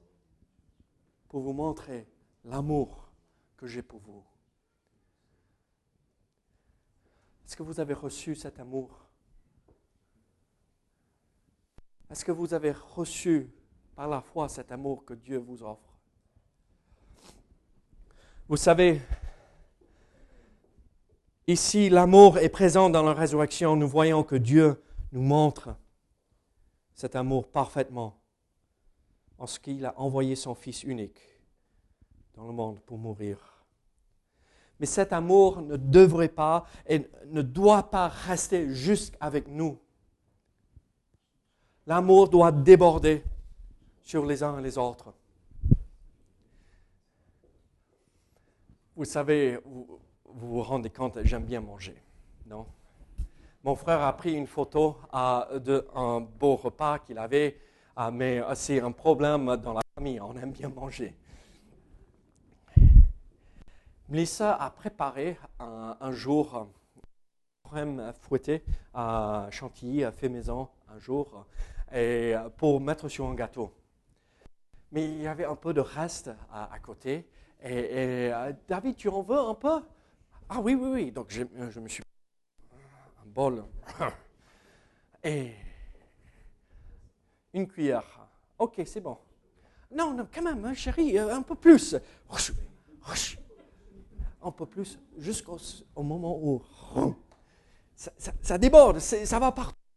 pour 1.29 1.41
vous 1.41 1.53
montrer 1.53 2.07
l'amour 2.43 3.09
que 3.57 3.67
j'ai 3.67 3.81
pour 3.81 3.99
vous. 3.99 4.23
Est-ce 7.45 7.55
que 7.55 7.63
vous 7.63 7.79
avez 7.79 7.93
reçu 7.93 8.35
cet 8.35 8.59
amour? 8.59 9.05
Est-ce 12.09 12.25
que 12.25 12.31
vous 12.31 12.53
avez 12.53 12.71
reçu 12.71 13.49
par 13.95 14.07
la 14.07 14.21
foi 14.21 14.49
cet 14.49 14.71
amour 14.71 15.05
que 15.05 15.13
Dieu 15.13 15.37
vous 15.37 15.63
offre? 15.63 15.99
Vous 18.47 18.57
savez, 18.57 19.01
Ici, 21.49 21.89
l'amour 21.89 22.37
est 22.37 22.49
présent 22.49 22.91
dans 22.91 23.01
la 23.01 23.15
résurrection. 23.15 23.75
Nous 23.75 23.87
voyons 23.87 24.21
que 24.21 24.35
Dieu 24.35 24.79
nous 25.11 25.23
montre 25.23 25.75
cet 26.93 27.15
amour 27.15 27.47
parfaitement 27.47 28.21
en 29.39 29.47
ce 29.47 29.59
qu'il 29.59 29.83
a 29.83 29.99
envoyé 29.99 30.35
son 30.35 30.53
Fils 30.53 30.83
unique 30.83 31.19
dans 32.35 32.45
le 32.45 32.53
monde 32.53 32.79
pour 32.81 32.99
mourir. 32.99 33.65
Mais 34.79 34.85
cet 34.85 35.11
amour 35.11 35.63
ne 35.63 35.75
devrait 35.75 36.29
pas 36.29 36.67
et 36.87 37.09
ne 37.25 37.41
doit 37.41 37.89
pas 37.89 38.09
rester 38.09 38.71
juste 38.71 39.17
avec 39.19 39.47
nous. 39.47 39.79
L'amour 41.87 42.29
doit 42.29 42.51
déborder 42.51 43.23
sur 44.03 44.23
les 44.23 44.43
uns 44.43 44.59
et 44.59 44.61
les 44.61 44.77
autres. 44.77 45.15
Vous 48.95 49.05
savez, 49.05 49.57
vous 49.65 49.99
vous 50.35 50.61
rendez 50.61 50.89
compte, 50.89 51.17
j'aime 51.23 51.45
bien 51.45 51.61
manger, 51.61 52.01
non? 52.45 52.65
Mon 53.63 53.75
frère 53.75 54.01
a 54.01 54.15
pris 54.15 54.33
une 54.33 54.47
photo 54.47 54.97
euh, 55.13 55.59
d'un 55.59 56.21
beau 56.21 56.55
repas 56.55 56.99
qu'il 56.99 57.17
avait, 57.17 57.59
euh, 57.97 58.09
mais 58.11 58.41
c'est 58.55 58.79
un 58.79 58.91
problème 58.91 59.57
dans 59.57 59.73
la 59.73 59.81
famille, 59.95 60.19
on 60.21 60.35
aime 60.37 60.51
bien 60.51 60.69
manger. 60.69 61.15
Melissa 64.07 64.55
a 64.55 64.71
préparé 64.71 65.37
un, 65.59 66.11
jour 66.11 66.67
crème 67.63 68.11
fouettée 68.21 68.63
à 68.93 69.47
Chantilly, 69.51 70.03
à 70.03 70.11
fait 70.11 70.29
maison, 70.29 70.67
un 70.87 70.97
jour, 70.97 71.45
et 71.93 72.33
pour 72.57 72.81
mettre 72.81 73.07
sur 73.07 73.27
un 73.27 73.35
gâteau. 73.35 73.71
Mais 74.91 75.05
il 75.05 75.21
y 75.21 75.27
avait 75.27 75.45
un 75.45 75.55
peu 75.55 75.73
de 75.73 75.81
reste 75.81 76.31
à, 76.51 76.79
côté. 76.79 77.27
Et, 77.61 78.31
euh, 78.33 78.51
David, 78.67 78.95
tu 78.95 79.09
en 79.09 79.21
veux 79.21 79.37
un 79.37 79.53
peu? 79.53 79.81
Ah 80.49 80.59
oui, 80.59 80.75
oui, 80.75 80.89
oui. 80.89 81.11
Donc 81.11 81.27
je, 81.29 81.43
euh, 81.43 81.69
je 81.69 81.79
me 81.79 81.87
suis 81.87 82.03
un 83.21 83.27
bol 83.27 83.63
et 85.23 85.53
une 87.53 87.67
cuillère. 87.67 88.27
Ok, 88.57 88.81
c'est 88.85 89.01
bon. 89.01 89.17
Non, 89.91 90.13
non, 90.13 90.27
quand 90.31 90.41
même, 90.41 90.63
hein, 90.65 90.73
chérie, 90.73 91.17
euh, 91.17 91.35
un 91.35 91.41
peu 91.41 91.55
plus. 91.55 91.95
Un 94.41 94.51
peu 94.51 94.65
plus, 94.65 94.99
jusqu'au 95.17 95.57
moment 95.97 96.37
où 96.41 96.63
ça 97.95 98.57
déborde, 98.57 98.99
ça 98.99 99.39
va 99.39 99.51
partout. 99.51 99.88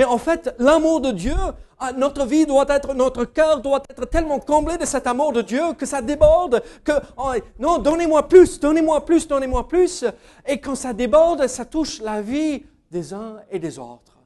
Mais 0.00 0.06
en 0.06 0.16
fait, 0.16 0.54
l'amour 0.58 1.02
de 1.02 1.10
Dieu, 1.10 1.36
ah, 1.78 1.92
notre 1.92 2.24
vie 2.24 2.46
doit 2.46 2.64
être, 2.70 2.94
notre 2.94 3.26
cœur 3.26 3.60
doit 3.60 3.82
être 3.90 4.06
tellement 4.06 4.38
comblé 4.38 4.78
de 4.78 4.86
cet 4.86 5.06
amour 5.06 5.30
de 5.34 5.42
Dieu 5.42 5.74
que 5.76 5.84
ça 5.84 6.00
déborde, 6.00 6.62
que 6.82 6.92
oh, 7.18 7.32
non, 7.58 7.76
donnez-moi 7.76 8.26
plus, 8.26 8.58
donnez-moi 8.58 9.04
plus, 9.04 9.28
donnez-moi 9.28 9.68
plus. 9.68 10.06
Et 10.46 10.58
quand 10.58 10.74
ça 10.74 10.94
déborde, 10.94 11.46
ça 11.48 11.66
touche 11.66 12.00
la 12.00 12.22
vie 12.22 12.64
des 12.90 13.12
uns 13.12 13.40
et 13.50 13.58
des 13.58 13.78
autres. 13.78 14.16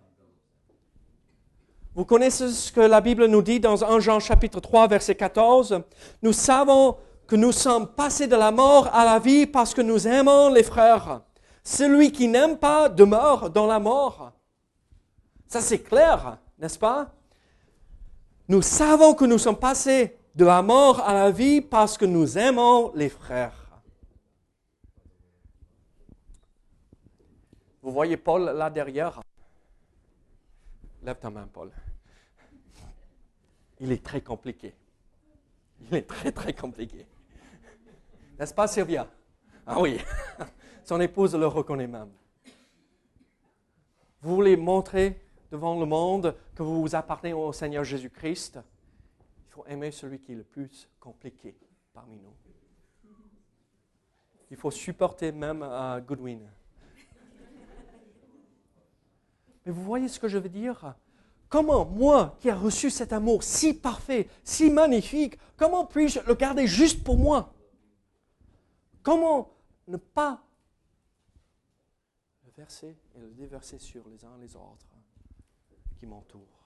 Vous 1.96 2.04
connaissez 2.04 2.50
ce 2.50 2.70
que 2.70 2.80
la 2.80 3.00
Bible 3.00 3.26
nous 3.26 3.42
dit 3.42 3.58
dans 3.58 3.82
1 3.82 3.98
Jean 3.98 4.20
chapitre 4.20 4.60
3 4.60 4.86
verset 4.86 5.16
14 5.16 5.80
Nous 6.22 6.32
savons 6.32 6.98
que 7.26 7.34
nous 7.34 7.50
sommes 7.50 7.88
passés 7.88 8.28
de 8.28 8.36
la 8.36 8.52
mort 8.52 8.90
à 8.92 9.04
la 9.04 9.18
vie 9.18 9.44
parce 9.44 9.74
que 9.74 9.82
nous 9.82 10.06
aimons 10.06 10.50
les 10.50 10.62
frères. 10.62 11.22
Celui 11.64 12.12
qui 12.12 12.28
n'aime 12.28 12.58
pas 12.58 12.88
demeure 12.88 13.50
dans 13.50 13.66
la 13.66 13.80
mort. 13.80 14.30
Ça, 15.54 15.60
c'est 15.60 15.84
clair, 15.84 16.38
n'est-ce 16.58 16.76
pas? 16.76 17.14
Nous 18.48 18.60
savons 18.60 19.14
que 19.14 19.24
nous 19.24 19.38
sommes 19.38 19.56
passés 19.56 20.18
de 20.34 20.44
la 20.44 20.62
mort 20.62 20.98
à 20.98 21.14
la 21.14 21.30
vie 21.30 21.60
parce 21.60 21.96
que 21.96 22.04
nous 22.04 22.36
aimons 22.36 22.90
les 22.96 23.08
frères. 23.08 23.54
Vous 27.80 27.92
voyez 27.92 28.16
Paul 28.16 28.46
là 28.46 28.68
derrière? 28.68 29.20
Lève 31.04 31.20
ta 31.20 31.30
main, 31.30 31.46
Paul. 31.52 31.70
il 33.78 33.92
est 33.92 34.04
très 34.04 34.22
compliqué. 34.22 34.74
Il 35.82 35.94
est 35.94 36.08
très, 36.08 36.32
très 36.32 36.52
compliqué. 36.52 37.06
N'est-ce 38.40 38.54
pas, 38.54 38.66
Sylvia? 38.66 39.06
Ah 39.64 39.80
oui, 39.80 40.00
son 40.84 41.00
épouse 41.00 41.36
le 41.36 41.46
reconnaît 41.46 41.86
même. 41.86 42.10
Vous 44.20 44.34
voulez 44.34 44.56
montrer 44.56 45.23
devant 45.54 45.78
le 45.78 45.86
monde 45.86 46.34
que 46.56 46.64
vous 46.64 46.96
appartenez 46.96 47.32
au 47.32 47.52
Seigneur 47.52 47.84
Jésus-Christ 47.84 48.58
Il 49.46 49.52
faut 49.52 49.64
aimer 49.66 49.92
celui 49.92 50.18
qui 50.18 50.32
est 50.32 50.34
le 50.34 50.42
plus 50.42 50.88
compliqué 50.98 51.54
parmi 51.92 52.18
nous. 52.18 52.34
Il 54.50 54.56
faut 54.56 54.72
supporter 54.72 55.30
même 55.30 55.62
uh, 55.62 56.02
Goodwin. 56.02 56.40
Mais 59.64 59.70
vous 59.70 59.84
voyez 59.84 60.08
ce 60.08 60.18
que 60.18 60.26
je 60.26 60.38
veux 60.38 60.48
dire? 60.48 60.96
Comment 61.48 61.84
moi, 61.84 62.36
qui 62.40 62.48
ai 62.48 62.52
reçu 62.52 62.90
cet 62.90 63.12
amour 63.12 63.44
si 63.44 63.74
parfait, 63.74 64.28
si 64.42 64.70
magnifique, 64.70 65.38
comment 65.56 65.86
puis-je 65.86 66.18
le 66.26 66.34
garder 66.34 66.66
juste 66.66 67.04
pour 67.04 67.16
moi? 67.16 67.54
Comment 69.04 69.52
ne 69.86 69.98
pas 69.98 70.42
le 72.44 72.50
verser 72.56 72.96
et 73.14 73.20
le 73.20 73.28
déverser 73.28 73.78
sur 73.78 74.08
les 74.08 74.24
uns 74.24 74.36
les 74.40 74.56
autres? 74.56 74.93
Qui 76.04 76.10
m'entourent 76.10 76.60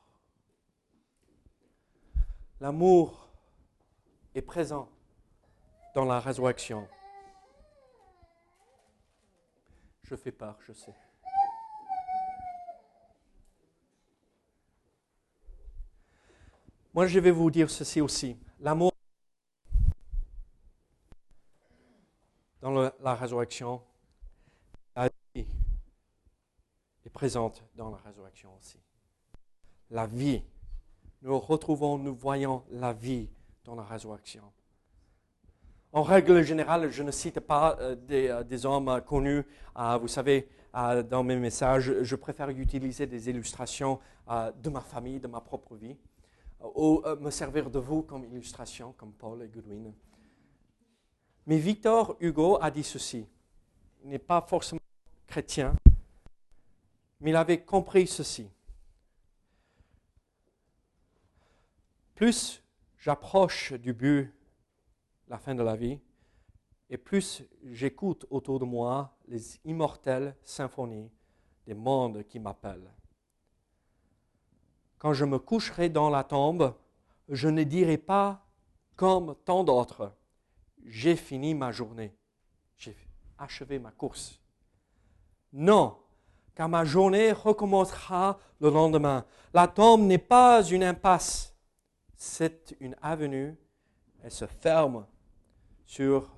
L'amour 2.61 3.31
est 4.35 4.43
présent 4.43 4.91
dans 5.95 6.05
la 6.05 6.19
résurrection. 6.19 6.89
Je 10.03 10.17
fais 10.17 10.33
peur, 10.33 10.59
je 10.67 10.73
sais. 10.73 10.93
Moi, 16.93 17.07
je 17.07 17.21
vais 17.21 17.31
vous 17.31 17.49
dire 17.53 17.71
ceci 17.71 18.01
aussi. 18.01 18.37
L'amour 18.59 18.93
dans 22.61 22.91
la 22.99 23.15
résurrection, 23.15 23.81
est 27.09 27.11
présente 27.13 27.63
dans 27.77 27.91
la 27.91 27.99
résurrection 27.99 28.53
aussi. 28.57 28.81
La 29.91 30.07
vie. 30.07 30.43
Nous 31.23 31.39
retrouvons, 31.39 31.99
nous 31.99 32.15
voyons 32.15 32.63
la 32.71 32.93
vie 32.93 33.29
dans 33.65 33.75
la 33.75 33.83
résurrection. 33.83 34.43
En 35.93 36.03
règle 36.03 36.43
générale, 36.43 36.91
je 36.91 37.03
ne 37.03 37.11
cite 37.11 37.41
pas 37.41 37.77
euh, 37.81 37.97
euh, 38.11 38.45
des, 38.45 38.67
hommes 38.67 39.01
connus. 39.07 39.43
Euh, 39.79 39.97
vous 39.97 40.09
savez, 40.09 40.49
dans 41.11 41.25
mes 41.25 41.37
messages, 41.37 42.03
je 42.03 42.15
préfère 42.15 42.51
utiliser 42.51 43.07
des 43.07 43.29
illustrations 43.31 43.99
de 44.29 44.69
ma 44.69 44.81
famille, 44.81 45.19
de 45.19 45.27
ma 45.27 45.41
propre 45.41 45.75
vie, 45.75 45.97
ou 46.75 47.03
me 47.19 47.31
servir 47.31 47.69
de 47.69 47.79
vous 47.81 48.03
comme 48.03 48.25
illustration, 48.27 48.95
comme 48.97 49.13
Paul 49.13 49.43
et 49.43 49.49
Goodwin. 49.49 49.93
Mais 51.47 51.57
Victor 51.57 52.17
Hugo 52.21 52.59
a 52.61 52.71
dit 52.71 52.85
ceci. 52.85 53.27
Il 54.05 54.11
n'est 54.11 54.19
pas 54.19 54.43
forcément 54.43 54.81
chrétien, 55.27 55.75
mais 57.21 57.31
il 57.31 57.37
avait 57.37 57.63
compris 57.63 58.07
ceci. 58.07 58.49
Plus 62.19 62.65
j'approche 62.99 63.75
du 63.75 63.93
but 63.93 64.35
la 65.29 65.39
fin 65.39 65.55
de 65.55 65.63
la 65.63 65.77
vie, 65.77 66.01
et 66.91 66.99
plus 66.99 67.45
j'écoute 67.63 68.27
autour 68.29 68.59
de 68.59 68.65
moi 68.65 69.17
les 69.29 69.61
immortelles 69.65 70.35
symphonies 70.43 71.13
des 71.65 71.75
mondes 71.75 72.25
qui 72.25 72.41
m'appellent. 72.41 72.91
Quand 74.99 75.13
je 75.13 75.25
me 75.25 75.39
coucherai 75.39 75.91
dans 75.91 76.11
la 76.11 76.25
tombe, 76.25 76.75
je 77.29 77.49
ne 77.49 77.63
dirai 77.63 77.99
pas 77.99 78.45
comme 78.97 79.37
tant 79.45 79.63
d'autres, 79.63 80.13
j'ai 80.87 81.15
fini 81.15 81.55
ma 81.55 81.71
journée, 81.71 82.17
j'ai 82.79 82.97
achevé 83.39 83.79
ma 83.79 83.93
course. 83.93 84.43
Non, 85.53 85.97
car 86.57 86.69
ma 86.69 86.85
journée 86.85 87.31
recommencera 87.31 88.41
le 88.61 88.71
lendemain. 88.71 89.25
La 89.55 89.69
tombe 89.69 90.01
n'est 90.01 90.19
pas 90.19 90.65
une 90.65 90.83
impasse, 90.83 91.55
c'est 92.19 92.77
une 92.81 92.97
avenue, 93.01 93.57
elle 94.23 94.33
se 94.33 94.45
ferme 94.45 95.07
sur 95.87 96.35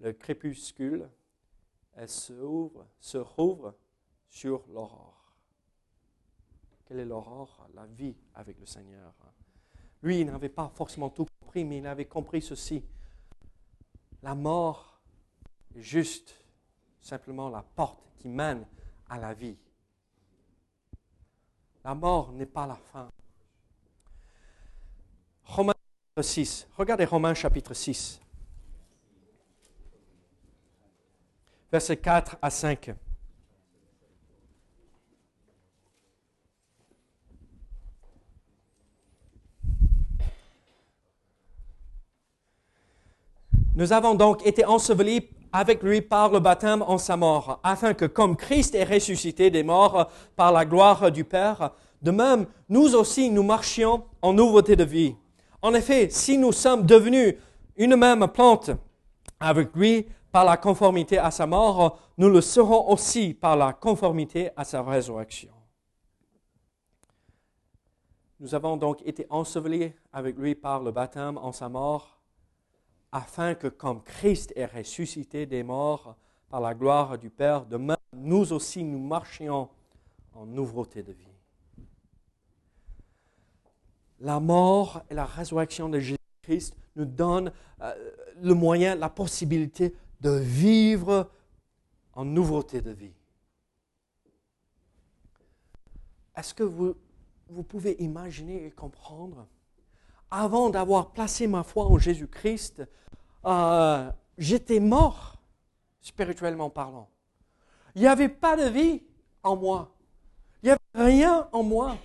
le 0.00 0.14
crépuscule, 0.14 1.08
elle 1.94 2.08
s'ouvre, 2.08 2.88
se 2.98 3.18
rouvre 3.18 3.76
sur 4.30 4.66
l'aurore. 4.68 5.36
Quelle 6.86 7.00
est 7.00 7.04
l'aurore? 7.04 7.68
La 7.74 7.84
vie 7.84 8.16
avec 8.34 8.58
le 8.58 8.64
Seigneur. 8.64 9.14
Lui, 10.02 10.20
il 10.20 10.26
n'avait 10.26 10.48
pas 10.48 10.72
forcément 10.74 11.10
tout 11.10 11.26
compris, 11.38 11.66
mais 11.66 11.78
il 11.78 11.86
avait 11.86 12.06
compris 12.06 12.40
ceci. 12.40 12.82
La 14.22 14.34
mort 14.34 15.02
est 15.76 15.82
juste 15.82 16.34
simplement 16.98 17.50
la 17.50 17.62
porte 17.62 18.10
qui 18.16 18.28
mène 18.28 18.66
à 19.10 19.18
la 19.18 19.34
vie. 19.34 19.58
La 21.84 21.94
mort 21.94 22.32
n'est 22.32 22.46
pas 22.46 22.66
la 22.66 22.76
fin. 22.76 23.10
Romains 25.50 25.74
6. 26.20 26.68
Regardez 26.78 27.04
Romains 27.04 27.34
chapitre 27.34 27.74
6. 27.74 28.20
versets 31.72 31.96
4 31.96 32.36
à 32.40 32.50
5. 32.50 32.94
Nous 43.74 43.92
avons 43.92 44.14
donc 44.14 44.46
été 44.46 44.64
ensevelis 44.64 45.28
avec 45.52 45.82
lui 45.82 46.00
par 46.00 46.30
le 46.30 46.38
baptême 46.38 46.82
en 46.82 46.98
sa 46.98 47.16
mort, 47.16 47.58
afin 47.64 47.94
que 47.94 48.04
comme 48.04 48.36
Christ 48.36 48.76
est 48.76 48.84
ressuscité 48.84 49.50
des 49.50 49.64
morts 49.64 50.10
par 50.36 50.52
la 50.52 50.64
gloire 50.64 51.10
du 51.10 51.24
Père, 51.24 51.72
de 52.02 52.12
même, 52.12 52.46
nous 52.68 52.94
aussi, 52.94 53.30
nous 53.30 53.42
marchions 53.42 54.04
en 54.22 54.32
nouveauté 54.32 54.76
de 54.76 54.84
vie. 54.84 55.16
En 55.62 55.74
effet, 55.74 56.08
si 56.10 56.38
nous 56.38 56.52
sommes 56.52 56.86
devenus 56.86 57.34
une 57.76 57.96
même 57.96 58.26
plante 58.28 58.70
avec 59.38 59.74
lui, 59.74 60.06
par 60.32 60.44
la 60.44 60.56
conformité 60.56 61.18
à 61.18 61.30
sa 61.30 61.46
mort, 61.46 61.98
nous 62.16 62.28
le 62.28 62.40
serons 62.40 62.88
aussi 62.90 63.34
par 63.34 63.56
la 63.56 63.72
conformité 63.72 64.50
à 64.56 64.64
sa 64.64 64.82
résurrection. 64.82 65.52
Nous 68.38 68.54
avons 68.54 68.76
donc 68.76 69.02
été 69.04 69.26
ensevelis 69.28 69.92
avec 70.12 70.38
lui 70.38 70.54
par 70.54 70.82
le 70.82 70.92
baptême 70.92 71.36
en 71.36 71.52
sa 71.52 71.68
mort, 71.68 72.18
afin 73.12 73.54
que 73.54 73.66
comme 73.66 74.02
Christ 74.02 74.52
est 74.56 74.66
ressuscité 74.66 75.46
des 75.46 75.62
morts 75.62 76.14
par 76.48 76.60
la 76.60 76.74
gloire 76.74 77.18
du 77.18 77.28
Père, 77.28 77.66
demain 77.66 77.96
nous 78.12 78.52
aussi 78.52 78.82
nous 78.84 78.98
marchions 78.98 79.68
en 80.34 80.46
nouveauté 80.46 81.02
de 81.02 81.12
vie. 81.12 81.29
La 84.20 84.38
mort 84.38 85.02
et 85.10 85.14
la 85.14 85.24
résurrection 85.24 85.88
de 85.88 85.98
Jésus-Christ 85.98 86.76
nous 86.96 87.04
donnent 87.04 87.52
euh, 87.80 87.94
le 88.40 88.54
moyen, 88.54 88.94
la 88.94 89.08
possibilité 89.08 89.94
de 90.20 90.30
vivre 90.30 91.30
en 92.12 92.24
nouveauté 92.24 92.80
de 92.82 92.90
vie. 92.90 93.14
Est-ce 96.36 96.54
que 96.54 96.62
vous, 96.62 96.94
pouvez 97.68 97.96
imaginer 98.02 98.66
et 98.66 98.70
comprendre 98.70 99.46
Avant 100.30 100.70
d'avoir 100.70 101.12
placé 101.12 101.46
ma 101.46 101.62
foi 101.62 101.86
en 101.86 101.98
Jésus-Christ, 101.98 102.82
euh, 103.44 104.10
j'étais 104.38 104.80
mort, 104.80 105.40
spirituellement 106.00 106.70
parlant. 106.70 107.08
Il 107.94 108.02
n'y 108.02 108.06
avait 108.06 108.28
pas 108.28 108.56
de 108.56 108.68
vie 108.68 109.02
en 109.42 109.56
moi. 109.56 109.94
Il 110.62 110.66
n'y 110.66 110.70
avait 110.72 111.12
rien 111.12 111.48
en 111.52 111.62
moi. 111.62 111.96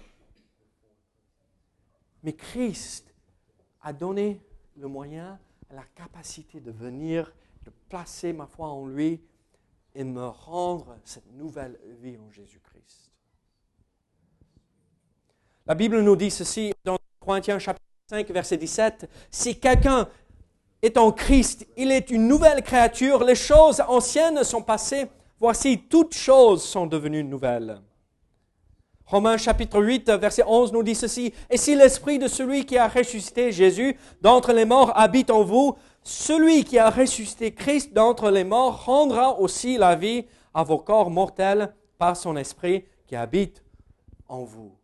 Mais 2.26 2.34
Christ 2.34 3.14
a 3.84 3.94
donné 3.94 4.42
le 4.78 4.88
moyen, 4.88 5.38
la 5.70 5.84
capacité 5.94 6.60
de 6.60 6.72
venir 6.72 7.32
de 7.64 7.72
placer 7.88 8.34
ma 8.34 8.48
foi 8.48 8.68
en 8.68 8.88
lui 8.88 9.22
et 9.94 10.04
me 10.04 10.26
rendre 10.26 10.98
cette 11.04 11.32
nouvelle 11.34 11.80
vie 12.02 12.18
en 12.18 12.32
Jésus-Christ. 12.32 13.12
La 15.68 15.76
Bible 15.76 16.02
nous 16.02 16.16
dit 16.16 16.32
ceci 16.32 16.74
dans 16.84 16.98
Corinthiens 17.20 17.60
chapitre 17.60 17.86
5, 18.10 18.28
verset 18.32 18.58
17. 18.58 19.08
Si 19.30 19.60
quelqu'un 19.60 20.10
est 20.82 20.98
en 20.98 21.12
Christ, 21.12 21.68
il 21.78 21.92
est 21.92 22.10
une 22.10 22.28
nouvelle 22.28 22.64
créature, 22.64 23.24
les 23.24 23.36
choses 23.36 23.82
anciennes 23.88 24.44
sont 24.44 24.64
passées, 24.64 25.06
voici 25.40 25.84
toutes 25.88 26.16
choses 26.16 26.64
sont 26.64 26.88
devenues 26.88 27.24
nouvelles. 27.24 27.84
Romains 29.08 29.38
chapitre 29.38 29.84
8, 29.84 30.10
verset 30.10 30.44
11 30.48 30.74
nous 30.74 30.82
dit 30.82 30.96
ceci. 30.96 31.32
Et 31.50 31.58
si 31.58 31.76
l'esprit 31.76 32.18
de 32.18 32.28
celui 32.28 32.65
qui 32.65 32.78
a 32.78 32.88
ressuscité 32.88 33.52
Jésus 33.52 33.98
d'entre 34.22 34.52
les 34.52 34.65
morts 34.65 34.98
habite 34.98 35.30
en 35.30 35.44
vous, 35.44 35.76
celui 36.02 36.63
qui 36.63 36.80
a 36.80 36.89
ressuscité 36.89 37.54
Christ 37.54 37.94
d'entre 37.94 38.32
les 38.32 38.44
morts 38.44 38.86
rendra 38.86 39.39
aussi 39.39 39.78
la 39.78 39.96
vie 39.96 40.26
à 40.56 40.63
vos 40.63 40.80
corps 40.80 41.12
mortels 41.12 41.74
par 42.00 42.18
son 42.18 42.36
esprit 42.36 42.86
qui 43.06 43.15
habite 43.15 43.63
en 44.28 44.44
vous. 44.44 44.76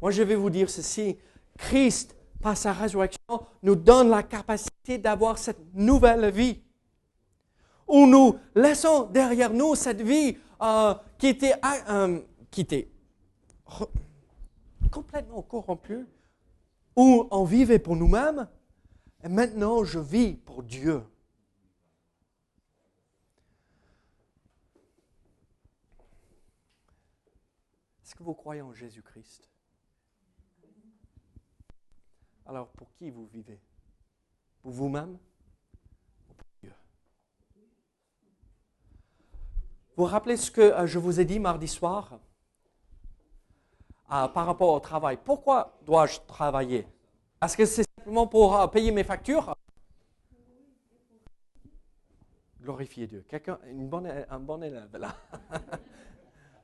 Moi, 0.00 0.12
je 0.12 0.22
vais 0.22 0.36
vous 0.36 0.50
dire 0.50 0.70
ceci. 0.70 1.18
Christ, 1.58 2.16
par 2.40 2.56
sa 2.56 2.72
résurrection, 2.72 3.42
nous 3.62 3.76
donne 3.76 4.08
la 4.08 4.22
capacité 4.22 4.98
d'avoir 4.98 5.36
cette 5.36 5.60
nouvelle 5.74 6.30
vie. 6.30 6.62
Où 7.90 8.06
nous 8.06 8.38
laissons 8.54 9.06
derrière 9.06 9.52
nous 9.52 9.74
cette 9.74 10.00
vie 10.00 10.38
euh, 10.62 10.94
qui 11.18 11.26
était, 11.26 11.54
euh, 11.88 12.22
qui 12.48 12.60
était 12.60 12.88
complètement 14.92 15.42
corrompue, 15.42 16.06
où 16.94 17.26
on 17.32 17.44
vivait 17.44 17.80
pour 17.80 17.96
nous-mêmes, 17.96 18.48
et 19.24 19.28
maintenant 19.28 19.82
je 19.82 19.98
vis 19.98 20.34
pour 20.34 20.62
Dieu. 20.62 21.02
Est-ce 28.04 28.14
que 28.14 28.22
vous 28.22 28.34
croyez 28.34 28.62
en 28.62 28.72
Jésus-Christ? 28.72 29.50
Alors 32.46 32.68
pour 32.68 32.92
qui 32.94 33.10
vous 33.10 33.26
vivez? 33.26 33.60
Pour 34.62 34.72
vous-même 34.72 35.18
ou 36.28 36.34
pour 36.34 36.48
Dieu 36.60 36.72
Vous 39.96 40.04
rappelez 40.04 40.36
ce 40.36 40.50
que 40.50 40.60
euh, 40.60 40.86
je 40.86 40.98
vous 40.98 41.20
ai 41.20 41.24
dit 41.24 41.38
mardi 41.38 41.68
soir? 41.68 42.18
Euh, 44.12 44.26
par 44.28 44.46
rapport 44.46 44.70
au 44.70 44.80
travail 44.80 45.18
Pourquoi 45.24 45.78
dois-je 45.84 46.18
travailler? 46.26 46.86
Est-ce 47.42 47.56
que 47.56 47.64
c'est 47.64 47.84
simplement 47.96 48.26
pour 48.26 48.58
euh, 48.58 48.66
payer 48.66 48.90
mes 48.90 49.04
factures? 49.04 49.54
Glorifier 52.60 53.06
Dieu. 53.06 53.24
Quelqu'un, 53.28 53.58
un 54.30 54.38
bon 54.38 54.62
élève 54.62 54.96
là. 54.98 55.14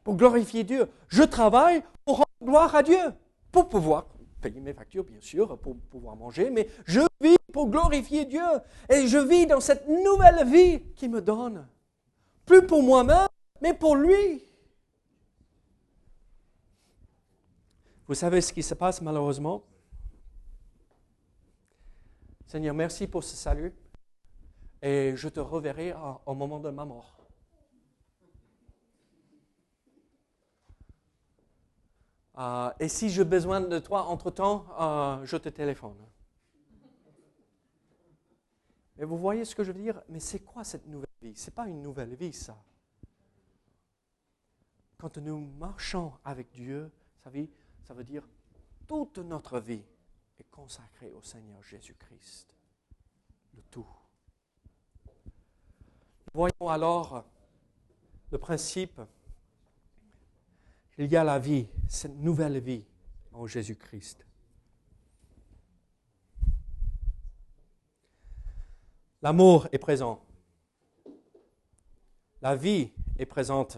pour 0.04 0.16
glorifier 0.16 0.62
Dieu. 0.62 0.88
Je 1.08 1.22
travaille 1.22 1.82
pour 2.04 2.18
rendre 2.18 2.28
gloire 2.42 2.74
à 2.74 2.82
Dieu, 2.82 3.12
pour 3.50 3.68
pouvoir 3.68 4.06
payer 4.40 4.60
mes 4.60 4.72
factures, 4.72 5.04
bien 5.04 5.20
sûr, 5.20 5.58
pour 5.58 5.76
pouvoir 5.90 6.14
manger, 6.14 6.50
mais 6.50 6.68
je 6.84 7.00
vis 7.20 7.36
pour 7.52 7.68
glorifier 7.68 8.24
Dieu. 8.24 8.44
Et 8.88 9.08
je 9.08 9.18
vis 9.18 9.46
dans 9.46 9.60
cette 9.60 9.88
nouvelle 9.88 10.46
vie 10.46 10.82
qu'il 10.94 11.10
me 11.10 11.20
donne. 11.20 11.66
Plus 12.46 12.64
pour 12.64 12.82
moi-même, 12.82 13.26
mais 13.60 13.74
pour 13.74 13.96
lui. 13.96 14.42
Vous 18.06 18.14
savez 18.14 18.40
ce 18.40 18.52
qui 18.52 18.62
se 18.62 18.74
passe 18.74 19.02
malheureusement? 19.02 19.64
Seigneur, 22.46 22.74
merci 22.74 23.08
pour 23.08 23.24
ce 23.24 23.34
salut. 23.34 23.74
Et 24.80 25.14
je 25.16 25.28
te 25.28 25.40
reverrai 25.40 25.92
au 26.24 26.34
moment 26.34 26.60
de 26.60 26.70
ma 26.70 26.84
mort. 26.84 27.16
Euh, 32.38 32.70
et 32.78 32.88
si 32.88 33.08
j'ai 33.08 33.24
besoin 33.24 33.60
de 33.60 33.78
toi 33.78 34.04
entre-temps, 34.04 34.66
euh, 34.78 35.24
je 35.24 35.36
te 35.38 35.48
téléphone. 35.48 35.96
Mais 38.98 39.04
vous 39.04 39.18
voyez 39.18 39.44
ce 39.44 39.54
que 39.54 39.62
je 39.64 39.72
veux 39.72 39.80
dire? 39.80 40.00
Mais 40.08 40.20
c'est 40.20 40.40
quoi 40.40 40.64
cette 40.64 40.86
nouvelle 40.86 41.06
vie? 41.20 41.36
Ce 41.36 41.46
n'est 41.46 41.54
pas 41.54 41.68
une 41.68 41.82
nouvelle 41.82 42.14
vie, 42.14 42.32
ça. 42.32 42.56
Quand 44.98 45.18
nous 45.18 45.38
marchons 45.38 46.12
avec 46.24 46.50
Dieu, 46.52 46.90
ça 47.22 47.30
veut, 47.30 47.48
ça 47.84 47.94
veut 47.94 48.04
dire 48.04 48.26
toute 48.86 49.18
notre 49.18 49.60
vie 49.60 49.82
est 50.38 50.50
consacrée 50.50 51.12
au 51.12 51.22
Seigneur 51.22 51.62
Jésus-Christ. 51.62 52.56
Le 53.54 53.62
tout. 53.70 53.86
Voyons 56.32 56.68
alors 56.68 57.24
le 58.30 58.38
principe 58.38 59.00
il 60.98 61.10
y 61.10 61.16
a 61.16 61.24
la 61.24 61.38
vie, 61.38 61.68
cette 61.88 62.16
nouvelle 62.16 62.58
vie 62.58 62.84
en 63.32 63.46
Jésus-Christ. 63.46 64.25
L'amour 69.26 69.66
est 69.72 69.78
présent. 69.78 70.20
La 72.42 72.54
vie 72.54 72.92
est 73.18 73.26
présente. 73.26 73.76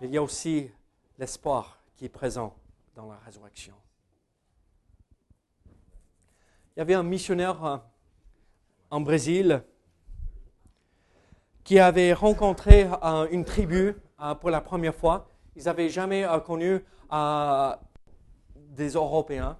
Il 0.00 0.10
y 0.10 0.16
a 0.16 0.22
aussi 0.24 0.68
l'espoir 1.20 1.78
qui 1.94 2.06
est 2.06 2.08
présent 2.08 2.52
dans 2.96 3.08
la 3.08 3.16
résurrection. 3.18 3.74
Il 6.74 6.78
y 6.78 6.80
avait 6.80 6.94
un 6.94 7.04
missionnaire 7.04 7.64
euh, 7.64 7.76
en 8.90 9.00
Brésil 9.02 9.62
qui 11.62 11.78
avait 11.78 12.12
rencontré 12.12 12.90
euh, 13.04 13.28
une 13.30 13.44
tribu 13.44 13.94
euh, 14.20 14.34
pour 14.34 14.50
la 14.50 14.60
première 14.60 14.96
fois 14.96 15.30
ils 15.54 15.66
n'avaient 15.66 15.90
jamais 15.90 16.26
connu 16.44 16.84
des 18.56 18.88
Européens. 18.88 19.56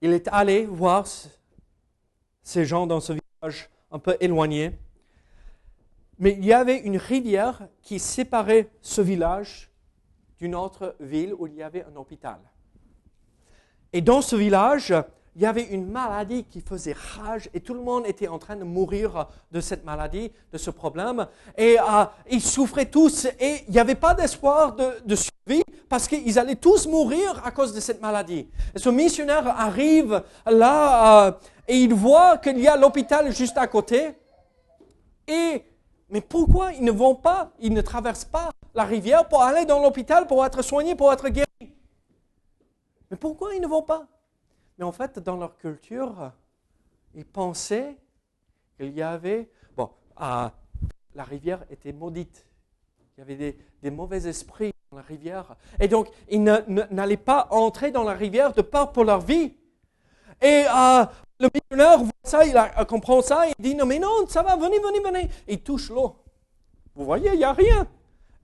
Il 0.00 0.12
est 0.12 0.28
allé 0.28 0.66
voir 0.66 1.06
ces 2.42 2.64
gens 2.64 2.86
dans 2.86 3.00
ce 3.00 3.14
village 3.14 3.68
un 3.90 3.98
peu 3.98 4.16
éloigné. 4.20 4.78
Mais 6.18 6.32
il 6.32 6.44
y 6.44 6.52
avait 6.52 6.78
une 6.78 6.96
rivière 6.96 7.68
qui 7.82 7.98
séparait 7.98 8.70
ce 8.82 9.00
village 9.00 9.70
d'une 10.38 10.54
autre 10.54 10.96
ville 11.00 11.34
où 11.38 11.46
il 11.46 11.54
y 11.54 11.62
avait 11.62 11.84
un 11.84 11.96
hôpital. 11.96 12.38
Et 13.92 14.00
dans 14.00 14.20
ce 14.20 14.36
village, 14.36 14.92
il 15.36 15.42
y 15.42 15.46
avait 15.46 15.62
une 15.62 15.88
maladie 15.88 16.44
qui 16.44 16.60
faisait 16.60 16.96
rage 16.96 17.48
et 17.54 17.60
tout 17.60 17.74
le 17.74 17.80
monde 17.80 18.04
était 18.06 18.26
en 18.26 18.40
train 18.40 18.56
de 18.56 18.64
mourir 18.64 19.28
de 19.52 19.60
cette 19.60 19.84
maladie, 19.84 20.32
de 20.52 20.58
ce 20.58 20.70
problème. 20.70 21.28
Et 21.56 21.78
euh, 21.78 22.04
ils 22.28 22.42
souffraient 22.42 22.90
tous 22.90 23.26
et 23.38 23.62
il 23.68 23.72
n'y 23.72 23.78
avait 23.78 23.94
pas 23.94 24.14
d'espoir 24.14 24.74
de, 24.74 25.14
parce 25.88 26.06
qu'ils 26.08 26.38
allaient 26.38 26.56
tous 26.56 26.86
mourir 26.86 27.40
à 27.44 27.50
cause 27.50 27.72
de 27.72 27.80
cette 27.80 28.00
maladie. 28.00 28.48
Ce 28.76 28.88
missionnaire 28.88 29.46
arrive 29.46 30.22
là 30.46 31.26
euh, 31.26 31.32
et 31.66 31.78
il 31.78 31.94
voit 31.94 32.38
qu'il 32.38 32.58
y 32.58 32.68
a 32.68 32.76
l'hôpital 32.76 33.30
juste 33.32 33.58
à 33.58 33.66
côté. 33.66 34.14
Et 35.26 35.62
mais 36.10 36.20
pourquoi 36.20 36.72
ils 36.72 36.84
ne 36.84 36.90
vont 36.90 37.14
pas, 37.14 37.52
ils 37.58 37.72
ne 37.72 37.82
traversent 37.82 38.24
pas 38.24 38.50
la 38.74 38.84
rivière 38.84 39.28
pour 39.28 39.42
aller 39.42 39.66
dans 39.66 39.82
l'hôpital 39.82 40.26
pour 40.26 40.44
être 40.44 40.62
soignés, 40.62 40.94
pour 40.94 41.12
être 41.12 41.28
guéris? 41.28 41.46
Mais 43.10 43.16
pourquoi 43.16 43.54
ils 43.54 43.60
ne 43.60 43.66
vont 43.66 43.82
pas? 43.82 44.06
Mais 44.78 44.84
en 44.84 44.92
fait, 44.92 45.18
dans 45.18 45.36
leur 45.36 45.56
culture, 45.58 46.32
ils 47.14 47.26
pensaient 47.26 47.96
qu'il 48.76 48.94
y 48.94 49.02
avait... 49.02 49.50
Bon, 49.76 49.90
la 50.18 51.24
rivière 51.24 51.64
était 51.70 51.92
maudite. 51.92 52.47
Il 53.18 53.20
y 53.20 53.34
avait 53.34 53.56
des, 53.82 53.90
mauvais 53.90 54.28
esprits 54.28 54.70
dans 54.92 54.98
la 54.98 55.02
rivière. 55.02 55.56
Et 55.80 55.88
donc, 55.88 56.08
ils 56.28 56.40
n'allaient 56.40 57.16
pas 57.16 57.48
entrer 57.50 57.90
dans 57.90 58.04
la 58.04 58.12
rivière 58.12 58.52
de 58.52 58.62
peur 58.62 58.92
pour 58.92 59.02
leur 59.02 59.20
vie. 59.20 59.54
Et 60.40 60.62
euh, 60.72 61.04
le 61.40 61.48
missionnaire 61.52 61.98
voit 61.98 62.12
ça, 62.22 62.46
il 62.46 62.86
comprend 62.86 63.20
ça, 63.20 63.46
il 63.48 63.60
dit 63.60 63.74
non, 63.74 63.86
mais 63.86 63.98
non, 63.98 64.24
ça 64.28 64.44
va, 64.44 64.54
venez, 64.54 64.78
venez, 64.78 65.00
venez. 65.00 65.28
il 65.48 65.60
touche 65.60 65.90
l'eau. 65.90 66.14
Vous 66.94 67.04
voyez, 67.04 67.30
il 67.32 67.38
n'y 67.38 67.44
a 67.44 67.52
rien. 67.52 67.88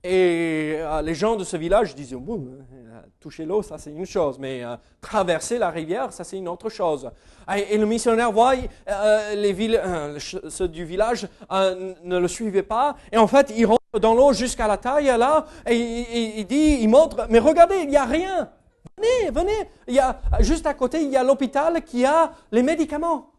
Et 0.05 0.75
euh, 0.77 1.01
les 1.03 1.15
gens 1.15 1.35
de 1.35 1.45
ce 1.45 1.57
village 1.57 1.95
disaient, 1.95 2.17
euh, 2.17 3.01
toucher 3.21 3.47
l'eau, 3.47 3.63
ça 3.63 3.79
c'est 3.79 3.91
une 3.91 4.05
chose, 4.05 4.39
mais 4.39 4.63
euh, 4.63 4.77
traverser 5.01 5.57
la 5.57 5.71
rivière, 5.71 6.13
ça 6.13 6.25
c'est 6.25 6.37
une 6.37 6.49
autre 6.49 6.69
chose. 6.69 7.11
Et, 7.57 7.79
le 7.79 7.87
missionnaire 7.87 8.31
voit 8.31 8.55
les 9.35 9.53
villes, 9.53 9.81
ceux 10.19 10.69
du 10.69 10.85
village 10.85 11.27
ne 11.51 12.19
le 12.19 12.29
suivaient 12.29 12.63
pas, 12.63 12.97
et 13.13 13.17
en 13.17 13.27
fait 13.27 13.53
il 13.57 13.65
rentre 13.65 13.84
dans 14.01 14.15
l'eau 14.15 14.33
jusqu'à 14.33 14.67
la 14.67 14.77
taille 14.77 15.07
là, 15.07 15.47
et 15.67 16.39
il 16.41 16.47
dit, 16.47 16.79
il 16.81 16.89
montre, 16.89 17.27
mais 17.31 17.39
regardez, 17.39 17.77
il 17.79 17.89
n'y 17.89 17.97
a 17.97 18.05
rien. 18.05 18.51
Venez, 18.97 19.31
venez. 19.31 19.69
Il 19.89 19.95
y 19.95 19.99
a, 19.99 20.21
juste 20.41 20.67
à 20.67 20.75
côté, 20.75 21.03
il 21.03 21.11
y 21.11 21.17
a 21.17 21.25
l'hôpital 21.25 21.83
qui 21.85 22.05
a 22.05 22.33
les 22.53 22.63
médicaments. 22.63 23.33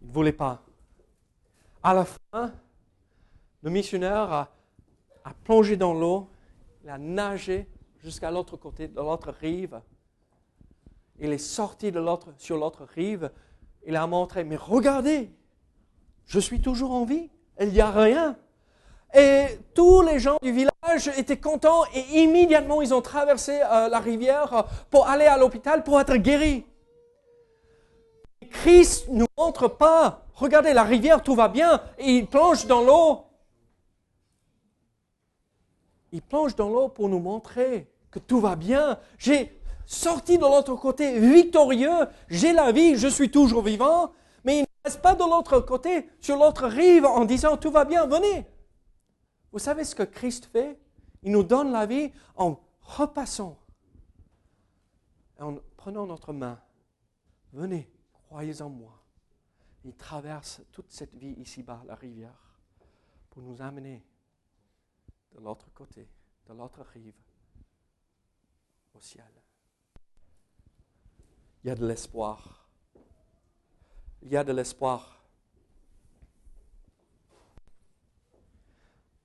Il 0.00 0.08
ne 0.08 0.12
voulait 0.12 0.32
pas. 0.32 0.62
À 1.82 1.94
la 1.94 2.04
fin, 2.04 2.52
le 3.62 3.70
missionnaire 3.70 4.32
a, 4.32 4.48
plongé 5.44 5.76
dans 5.76 5.94
l'eau, 5.94 6.28
il 6.84 6.90
a 6.90 6.98
nagé 6.98 7.68
jusqu'à 8.02 8.30
l'autre 8.30 8.56
côté, 8.56 8.88
de 8.88 8.96
l'autre 8.96 9.32
rive. 9.40 9.80
Il 11.18 11.32
est 11.32 11.38
sorti 11.38 11.92
de 11.92 12.04
sur 12.38 12.56
l'autre 12.56 12.84
rive. 12.84 13.30
Il 13.86 13.96
a 13.96 14.06
montré, 14.06 14.44
mais 14.44 14.56
regardez, 14.56 15.30
je 16.26 16.38
suis 16.40 16.60
toujours 16.60 16.92
en 16.92 17.04
vie. 17.04 17.30
Il 17.60 17.68
n'y 17.68 17.80
a 17.80 17.90
rien. 17.90 18.36
Et 19.14 19.46
tous 19.74 20.02
les 20.02 20.18
gens 20.18 20.38
du 20.42 20.52
village 20.52 21.08
étaient 21.18 21.36
contents 21.36 21.84
et 21.94 22.22
immédiatement 22.22 22.80
ils 22.80 22.94
ont 22.94 23.02
traversé 23.02 23.60
euh, 23.60 23.88
la 23.88 23.98
rivière 23.98 24.64
pour 24.90 25.06
aller 25.06 25.26
à 25.26 25.36
l'hôpital 25.36 25.82
pour 25.84 26.00
être 26.00 26.16
guéris. 26.16 26.64
Christ 28.50 29.08
ne 29.08 29.20
nous 29.20 29.26
montre 29.36 29.68
pas, 29.68 30.24
regardez 30.34 30.72
la 30.72 30.82
rivière, 30.82 31.22
tout 31.22 31.34
va 31.34 31.48
bien, 31.48 31.80
et 31.98 32.16
il 32.16 32.26
plonge 32.26 32.66
dans 32.66 32.82
l'eau 32.82 33.24
il 36.12 36.20
plonge 36.22 36.54
dans 36.54 36.68
l'eau 36.68 36.88
pour 36.88 37.08
nous 37.08 37.18
montrer 37.18 37.88
que 38.10 38.18
tout 38.18 38.40
va 38.40 38.54
bien. 38.54 38.98
J'ai 39.18 39.58
sorti 39.86 40.36
de 40.36 40.42
l'autre 40.42 40.76
côté 40.76 41.18
victorieux, 41.18 42.06
j'ai 42.28 42.52
la 42.52 42.70
vie, 42.70 42.96
je 42.96 43.08
suis 43.08 43.30
toujours 43.30 43.62
vivant, 43.62 44.12
reste 44.84 45.02
pas 45.02 45.14
de 45.14 45.22
l'autre 45.22 45.60
côté, 45.60 46.08
sur 46.20 46.36
l'autre 46.36 46.66
rive, 46.66 47.04
en 47.04 47.24
disant 47.24 47.56
tout 47.56 47.70
va 47.70 47.84
bien, 47.84 48.06
venez. 48.06 48.46
Vous 49.52 49.58
savez 49.58 49.84
ce 49.84 49.94
que 49.94 50.02
Christ 50.02 50.46
fait? 50.46 50.80
Il 51.22 51.32
nous 51.32 51.44
donne 51.44 51.70
la 51.72 51.86
vie 51.86 52.10
en 52.36 52.58
repassant, 52.80 53.58
en 55.38 55.56
prenant 55.76 56.06
notre 56.06 56.32
main. 56.32 56.60
Venez, 57.52 57.92
croyez 58.12 58.60
en 58.62 58.70
moi. 58.70 59.04
Il 59.84 59.94
traverse 59.94 60.62
toute 60.72 60.90
cette 60.90 61.14
vie 61.14 61.34
ici-bas, 61.38 61.82
la 61.86 61.94
rivière, 61.94 62.60
pour 63.30 63.42
nous 63.42 63.60
amener 63.60 64.04
de 65.32 65.40
l'autre 65.40 65.70
côté, 65.72 66.08
de 66.46 66.52
l'autre 66.54 66.82
rive, 66.92 67.14
au 68.94 69.00
ciel. 69.00 69.30
Il 71.62 71.68
y 71.68 71.70
a 71.70 71.74
de 71.74 71.86
l'espoir. 71.86 72.61
Il 74.22 74.32
y 74.32 74.36
a 74.36 74.44
de 74.44 74.52
l'espoir. 74.52 75.12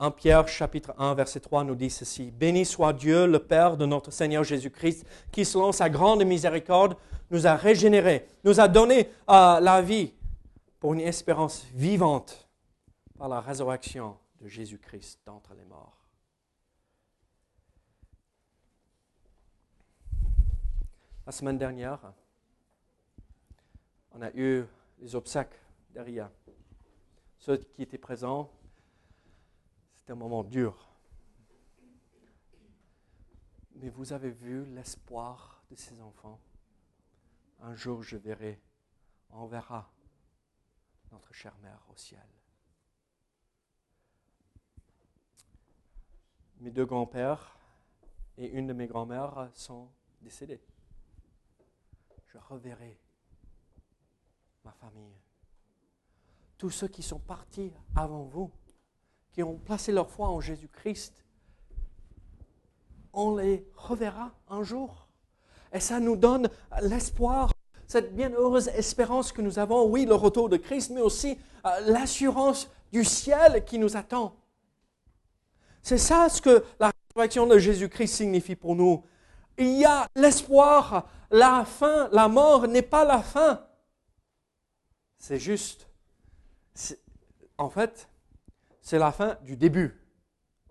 1 0.00 0.12
Pierre 0.12 0.46
chapitre 0.46 0.94
1 0.96 1.14
verset 1.14 1.40
3 1.40 1.64
nous 1.64 1.74
dit 1.74 1.90
ceci. 1.90 2.30
Béni 2.30 2.64
soit 2.64 2.92
Dieu, 2.92 3.26
le 3.26 3.40
Père 3.40 3.76
de 3.76 3.84
notre 3.84 4.12
Seigneur 4.12 4.44
Jésus-Christ, 4.44 5.04
qui 5.32 5.44
selon 5.44 5.72
sa 5.72 5.90
grande 5.90 6.24
miséricorde 6.24 6.96
nous 7.30 7.46
a 7.46 7.56
régénérés, 7.56 8.26
nous 8.44 8.60
a 8.60 8.68
donné 8.68 9.10
euh, 9.28 9.60
la 9.60 9.82
vie 9.82 10.14
pour 10.78 10.94
une 10.94 11.00
espérance 11.00 11.64
vivante 11.74 12.48
par 13.18 13.28
la 13.28 13.40
résurrection 13.40 14.16
de 14.40 14.46
Jésus-Christ 14.46 15.20
d'entre 15.26 15.54
les 15.54 15.64
morts. 15.64 15.96
La 21.26 21.32
semaine 21.32 21.58
dernière, 21.58 21.98
on 24.12 24.22
a 24.22 24.30
eu 24.34 24.64
les 24.98 25.14
obsèques 25.14 25.60
derrière. 25.90 26.30
Ceux 27.38 27.56
qui 27.56 27.82
étaient 27.82 27.98
présents 27.98 28.50
un 30.10 30.14
moment 30.14 30.44
dur. 30.44 30.88
Mais 33.76 33.88
vous 33.88 34.12
avez 34.12 34.30
vu 34.30 34.64
l'espoir 34.66 35.62
de 35.70 35.76
ces 35.76 36.00
enfants. 36.00 36.40
Un 37.60 37.74
jour, 37.74 38.02
je 38.02 38.16
verrai, 38.16 38.60
on 39.30 39.46
verra 39.46 39.90
notre 41.12 41.32
chère 41.32 41.56
mère 41.58 41.84
au 41.90 41.96
ciel. 41.96 42.26
Mes 46.60 46.70
deux 46.70 46.86
grands-pères 46.86 47.56
et 48.36 48.46
une 48.46 48.66
de 48.66 48.72
mes 48.72 48.86
grand-mères 48.86 49.50
sont 49.54 49.88
décédés. 50.20 50.60
Je 52.26 52.38
reverrai 52.38 52.98
famille. 54.72 55.16
Tous 56.56 56.70
ceux 56.70 56.88
qui 56.88 57.02
sont 57.02 57.18
partis 57.18 57.72
avant 57.94 58.24
vous, 58.24 58.50
qui 59.32 59.42
ont 59.42 59.56
placé 59.56 59.92
leur 59.92 60.10
foi 60.10 60.28
en 60.28 60.40
Jésus-Christ, 60.40 61.24
on 63.12 63.36
les 63.36 63.66
reverra 63.74 64.32
un 64.48 64.62
jour. 64.62 65.08
Et 65.72 65.80
ça 65.80 66.00
nous 66.00 66.16
donne 66.16 66.48
l'espoir, 66.82 67.52
cette 67.86 68.14
bienheureuse 68.14 68.68
espérance 68.68 69.32
que 69.32 69.42
nous 69.42 69.58
avons, 69.58 69.86
oui, 69.86 70.06
le 70.06 70.14
retour 70.14 70.48
de 70.48 70.56
Christ, 70.56 70.90
mais 70.90 71.00
aussi 71.00 71.38
euh, 71.64 71.80
l'assurance 71.86 72.70
du 72.92 73.04
ciel 73.04 73.64
qui 73.64 73.78
nous 73.78 73.96
attend. 73.96 74.34
C'est 75.82 75.98
ça 75.98 76.28
ce 76.28 76.40
que 76.40 76.64
la 76.80 76.90
résurrection 77.08 77.46
de 77.46 77.58
Jésus-Christ 77.58 78.08
signifie 78.08 78.56
pour 78.56 78.74
nous. 78.74 79.04
Il 79.56 79.78
y 79.78 79.84
a 79.84 80.06
l'espoir, 80.14 81.08
la 81.30 81.64
fin, 81.64 82.08
la 82.12 82.28
mort 82.28 82.68
n'est 82.68 82.82
pas 82.82 83.04
la 83.04 83.20
fin. 83.20 83.60
C'est 85.18 85.38
juste, 85.38 85.88
en 87.58 87.68
fait, 87.68 88.08
c'est 88.80 88.98
la 88.98 89.12
fin 89.12 89.36
du 89.42 89.56
début. 89.56 90.00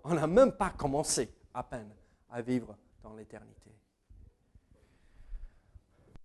On 0.04 0.14
n'a 0.14 0.26
même 0.26 0.54
pas 0.54 0.70
commencé 0.70 1.30
à 1.54 1.64
peine 1.64 1.94
à 2.30 2.42
vivre 2.42 2.76
dans 3.04 3.14
l'éternité. 3.14 3.72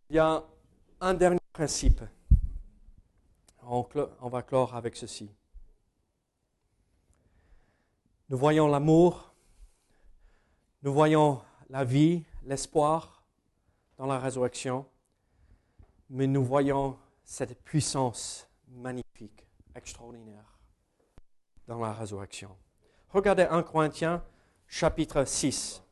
Il 0.08 0.16
y 0.16 0.18
a 0.18 0.44
un 1.00 1.14
dernier 1.14 1.40
principe. 1.52 2.00
On, 3.64 4.28
va 4.28 4.42
clore 4.42 4.74
avec 4.74 4.96
ceci. 4.96 5.30
Nous 8.28 8.36
voyons 8.36 8.66
l'amour, 8.66 9.32
nous 10.82 10.92
voyons 10.92 11.40
la 11.70 11.84
vie, 11.84 12.24
l'espoir 12.44 13.24
dans 13.96 14.06
la 14.06 14.18
résurrection, 14.18 14.84
mais 16.10 16.26
nous 16.26 16.44
voyons 16.44 16.98
cette 17.24 17.60
puissance 17.62 18.48
magnifique, 18.68 19.46
extraordinaire 19.74 20.58
dans 21.66 21.78
la 21.80 21.92
résurrection. 21.92 22.50
Regardez 23.10 23.44
1 23.44 23.62
Corinthiens 23.62 24.22
chapitre 24.66 25.24
6. 25.24 25.82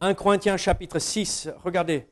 1 0.00 0.14
Corinthiens 0.14 0.56
chapitre 0.56 0.98
6, 0.98 1.50
regardez. 1.62 2.06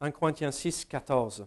1 0.00 0.10
Corinthiens 0.10 0.50
6, 0.50 0.84
14. 0.86 1.46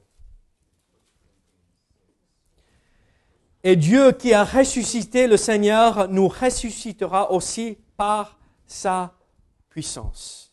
Et 3.64 3.76
Dieu 3.76 4.12
qui 4.12 4.34
a 4.34 4.46
ressuscité 4.46 5.28
le 5.28 5.38
Seigneur 5.38 6.08
nous 6.08 6.28
ressuscitera 6.28 7.32
aussi 7.32 7.78
par 7.98 8.38
sa 8.66 9.14
puissance. 9.70 10.45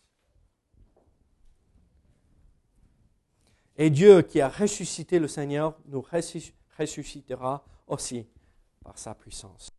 Et 3.82 3.90
Dieu 3.90 4.22
qui 4.22 4.40
a 4.40 4.48
ressuscité 4.48 5.18
le 5.18 5.26
Seigneur 5.26 5.76
nous 5.86 6.06
ressuscitera 6.78 7.64
aussi 7.88 8.28
par 8.80 8.96
sa 8.96 9.12
puissance. 9.12 9.70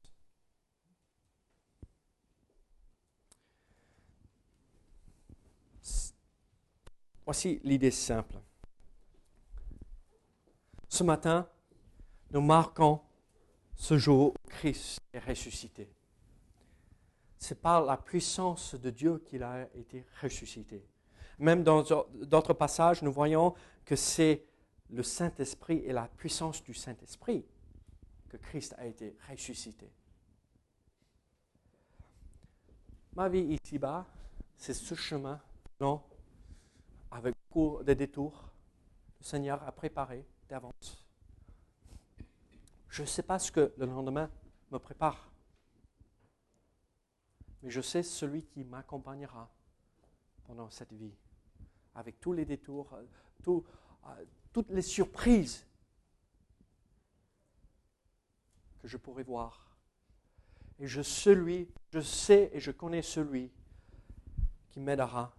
Voici 7.24 7.62
l'idée 7.64 7.92
simple. 7.92 8.36
Ce 10.90 11.06
matin, 11.06 11.48
nous 12.32 12.42
marquons 12.42 13.00
ce 13.74 13.98
jour 13.98 14.34
où 14.34 14.50
Christ 14.50 15.00
est 15.14 15.20
ressuscité. 15.20 15.88
C'est 17.38 17.62
par 17.62 17.86
la 17.86 17.96
puissance 17.96 18.76
de 18.76 18.90
Dieu 18.90 19.20
qu'il 19.20 19.44
a 19.44 19.66
été 19.74 20.06
ressuscité. 20.22 20.86
Même 21.44 21.62
dans 21.62 21.84
d'autres 22.14 22.54
passages, 22.54 23.02
nous 23.02 23.12
voyons 23.12 23.54
que 23.84 23.98
c'est 23.98 24.46
le 24.90 25.04
Saint-Esprit 25.04 25.80
et 25.80 25.92
la 25.92 26.08
puissance 26.08 26.64
du 26.64 26.74
Saint-Esprit 26.74 27.46
que 28.30 28.38
Christ 28.38 28.74
a 28.78 28.86
été 28.86 29.18
ressuscité. 29.30 29.92
Ma 33.14 33.28
vie 33.28 33.58
ici-bas, 33.62 34.06
c'est 34.56 34.74
ce 34.74 34.96
chemin, 34.96 35.38
non, 35.82 36.02
avec 37.12 37.36
beaucoup 37.50 37.84
de 37.84 37.94
détours, 37.94 38.50
le 39.20 39.26
Seigneur 39.26 39.62
a 39.68 39.74
préparé 39.74 40.26
d'avance. 40.48 41.06
Je 42.88 43.02
ne 43.02 43.08
sais 43.08 43.24
pas 43.24 43.38
ce 43.38 43.52
que 43.52 43.74
le 43.76 43.86
lendemain 43.86 44.32
me 44.72 44.80
prépare, 44.80 45.30
mais 47.62 47.70
je 47.70 47.82
sais 47.82 48.02
celui 48.02 48.44
qui 48.44 48.64
m'accompagnera 48.64 49.52
pendant 50.46 50.70
cette 50.70 50.94
vie, 50.94 51.14
avec 51.96 52.20
tous 52.20 52.34
les 52.34 52.46
détours, 52.46 52.94
euh, 53.48 54.26
toutes 54.52 54.70
les 54.72 54.82
surprises 54.82 55.66
que 58.80 58.88
je 58.88 58.98
pourrais 58.98 59.24
voir. 59.24 59.78
Et 60.80 60.88
je, 60.88 61.02
celui, 61.02 61.70
je 61.92 62.02
sais 62.02 62.50
et 62.54 62.60
je 62.60 62.72
connais 62.72 63.02
celui 63.02 63.52
qui 64.70 64.80
m'aidera 64.80 65.34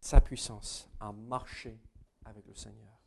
sa 0.00 0.20
puissance 0.20 0.88
à 1.00 1.12
marcher 1.12 1.80
avec 2.24 2.46
le 2.46 2.54
Seigneur. 2.54 3.00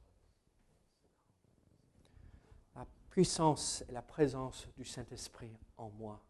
La 2.75 2.88
puissance 3.09 3.83
et 3.88 3.91
la 3.91 4.01
présence 4.01 4.67
du 4.75 4.85
Saint-Esprit 4.85 5.55
en 5.77 5.89
moi, 5.89 6.25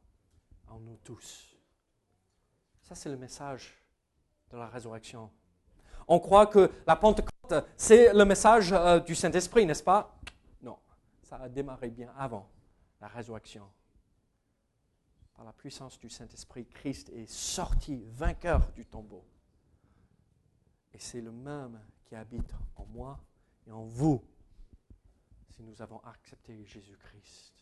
en 0.68 0.80
nous 0.80 0.98
tous. 1.04 1.56
Ça, 2.82 2.96
c'est 2.96 3.10
le 3.10 3.18
message 3.18 3.78
de 4.50 4.58
la 4.58 4.68
résurrection. 4.68 5.32
On 6.08 6.20
croit 6.20 6.48
que 6.48 6.72
la 6.86 6.96
Pentecôte 6.96 7.38
c'est 7.76 8.14
le 8.14 8.26
message 8.26 8.74
euh, 8.74 9.00
du 9.00 9.16
Saint-Esprit, 9.16 9.66
n'est-ce 9.66 9.84
pas? 9.84 10.20
Non, 10.62 10.78
ça 11.22 11.38
a 11.38 11.50
démarré 11.50 11.90
bien 11.90 12.12
avant 12.18 12.50
la 13.00 13.08
résurrection. 13.08 13.70
Par 15.34 15.46
la 15.46 15.54
puissance 15.54 16.00
du 16.00 16.10
Saint-Esprit, 16.10 16.66
Christ 16.66 17.10
est 17.10 17.30
sorti 17.30 18.04
vainqueur 18.16 18.72
du 18.74 18.86
tombeau. 18.86 19.24
Et 20.94 21.00
c'est 21.00 21.22
le 21.22 21.32
même 21.32 21.80
qui 22.06 22.16
habite 22.16 22.54
en 22.76 22.86
moi 22.86 23.20
et 23.68 23.72
en 23.72 23.84
vous 23.84 24.24
si 25.52 25.64
nous 25.64 25.82
avons 25.82 26.00
accepté 26.04 26.66
Jésus-Christ. 26.66 27.54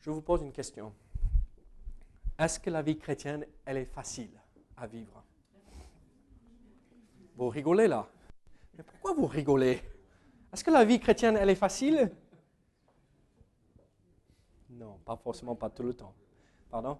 Je 0.00 0.10
vous 0.10 0.22
pose 0.22 0.42
une 0.42 0.52
question. 0.52 0.94
Est-ce 2.38 2.60
que 2.60 2.70
la 2.70 2.82
vie 2.82 2.96
chrétienne, 2.96 3.44
elle 3.64 3.78
est 3.78 3.84
facile? 3.84 4.40
À 4.80 4.86
vivre 4.86 5.22
vous 7.38 7.48
rigolez 7.50 7.86
là. 7.86 8.06
Mais 8.76 8.82
pourquoi 8.82 9.14
vous 9.14 9.26
rigolez? 9.26 9.80
Est-ce 10.52 10.64
que 10.64 10.70
la 10.70 10.84
vie 10.84 10.98
chrétienne, 10.98 11.36
elle 11.36 11.50
est 11.50 11.54
facile? 11.54 12.10
Non, 14.70 14.98
pas 15.04 15.16
forcément 15.16 15.54
pas 15.54 15.70
tout 15.70 15.84
le 15.84 15.94
temps. 15.94 16.14
Pardon? 16.68 16.98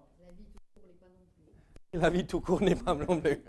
La 1.93 2.09
vie 2.09 2.25
tout 2.25 2.39
court 2.39 2.61
n'est 2.61 2.75
pas 2.75 2.93
non 2.93 3.19
plus. 3.19 3.43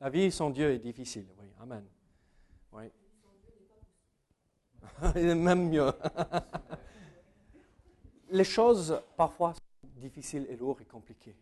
La 0.00 0.10
vie 0.10 0.32
sans 0.32 0.50
Dieu 0.50 0.72
est 0.72 0.78
difficile, 0.78 1.26
oui. 1.38 1.46
Amen. 1.60 1.84
Oui. 2.72 2.90
Même 5.14 5.68
mieux. 5.68 5.92
Les 8.30 8.44
choses 8.44 9.00
parfois 9.16 9.54
sont 9.54 9.88
difficiles 9.96 10.46
et 10.48 10.56
lourdes 10.56 10.80
et 10.80 10.86
compliquées. 10.86 11.36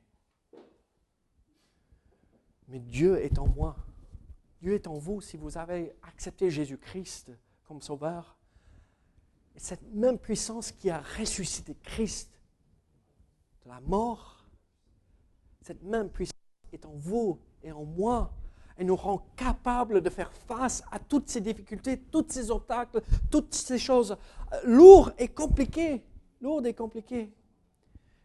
Mais 2.69 2.79
Dieu 2.79 3.23
est 3.23 3.39
en 3.39 3.47
moi. 3.47 3.77
Dieu 4.61 4.75
est 4.75 4.87
en 4.87 4.95
vous 4.95 5.21
si 5.21 5.37
vous 5.37 5.59
avez 5.59 5.93
accepté 6.03 6.51
Jésus-Christ 6.51 7.33
comme 7.65 7.81
sauveur. 7.83 8.37
Et 9.55 9.61
cette 9.61 9.83
même 9.93 10.19
puissance 10.19 10.73
qui 10.73 10.91
a 10.91 11.01
ressuscité 11.19 11.77
Christ 11.83 12.31
de 13.65 13.69
la 13.69 13.81
mort, 13.81 14.45
cette 15.61 15.83
même 15.83 16.09
puissance 16.09 16.35
est 16.73 16.85
en 16.87 16.95
vous 16.95 17.39
et 17.63 17.73
en 17.73 17.85
moi 17.85 18.33
et 18.77 18.85
nous 18.85 18.97
rend 18.97 19.27
capables 19.37 20.01
de 20.01 20.11
faire 20.11 20.33
face 20.33 20.83
à 20.91 20.99
toutes 20.99 21.29
ces 21.29 21.41
difficultés, 21.41 21.99
tous 21.99 22.27
ces 22.29 22.51
obstacles, 22.51 23.03
toutes 23.31 23.55
ces 23.55 23.79
choses 23.79 24.17
euh, 24.53 24.61
lourdes 24.65 25.15
et 25.19 25.29
compliquées. 25.29 26.03
Lourdes 26.41 26.67
et 26.67 26.75
compliquées. 26.75 27.33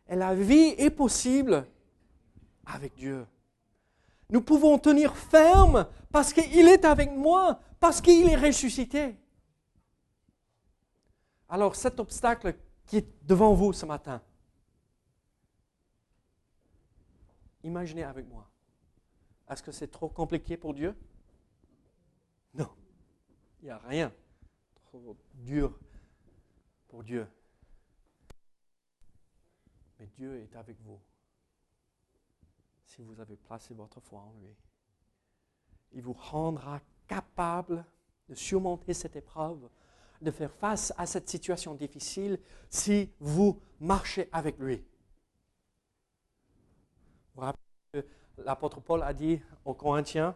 Et 0.08 0.16
la 0.16 0.34
vie 0.34 0.74
est 0.78 0.90
possible 0.90 1.66
avec 2.66 2.96
Dieu. 2.96 3.26
Nous 4.30 4.42
pouvons 4.42 4.78
tenir 4.78 5.16
ferme 5.16 5.88
parce 6.12 6.34
qu'il 6.34 6.68
est 6.68 6.86
avec 6.86 7.12
moi, 7.12 7.60
parce 7.80 8.00
qu'il 8.00 8.28
est 8.30 8.36
ressuscité. 8.36 9.16
Alors 11.48 11.76
cet 11.76 12.00
obstacle 12.00 12.56
qui 12.86 12.98
est 12.98 13.26
devant 13.26 13.54
vous 13.54 13.74
ce 13.74 13.86
matin, 13.86 14.22
imaginez 17.64 18.04
avec 18.04 18.28
moi. 18.28 18.50
Est-ce 19.50 19.64
que 19.64 19.72
c'est 19.72 19.88
trop 19.88 20.10
compliqué 20.10 20.58
pour 20.58 20.76
Dieu? 20.76 20.96
Non. 22.54 22.70
Il 23.62 23.66
n'y 23.66 23.72
a 23.72 23.80
rien 23.80 24.14
trop 24.76 25.18
dur 25.34 25.78
pour 26.88 27.04
Dieu. 27.04 27.28
Mais 30.00 30.08
Dieu 30.16 30.40
est 30.40 30.56
avec 30.56 30.80
vous 30.82 31.00
si 33.00 33.06
vous 33.06 33.22
avez 33.22 33.38
placé 33.38 33.74
votre 33.74 34.02
foi 34.02 34.20
en 34.20 34.34
lui. 34.41 34.54
Il 35.93 36.02
vous 36.02 36.12
rendra 36.12 36.82
capable 37.08 37.86
de 38.28 38.36
surmonter 38.36 38.93
cette 38.93 39.16
épreuve, 39.16 39.70
de 40.22 40.30
faire 40.32 40.52
face 40.52 40.93
à 40.97 41.06
cette 41.06 41.30
situation 41.30 41.76
difficile 41.76 42.38
si 42.70 43.10
vous 43.22 43.62
marchez 43.80 44.28
avec 44.34 44.60
lui. 44.60 44.84
Vous 47.36 47.39
rappelez 47.39 47.64
que 47.93 48.06
l'apôtre 48.39 48.82
Paul 48.82 49.02
a 49.04 49.14
dit 49.14 49.41
aux 49.64 49.74
Corinthiens, 49.74 50.36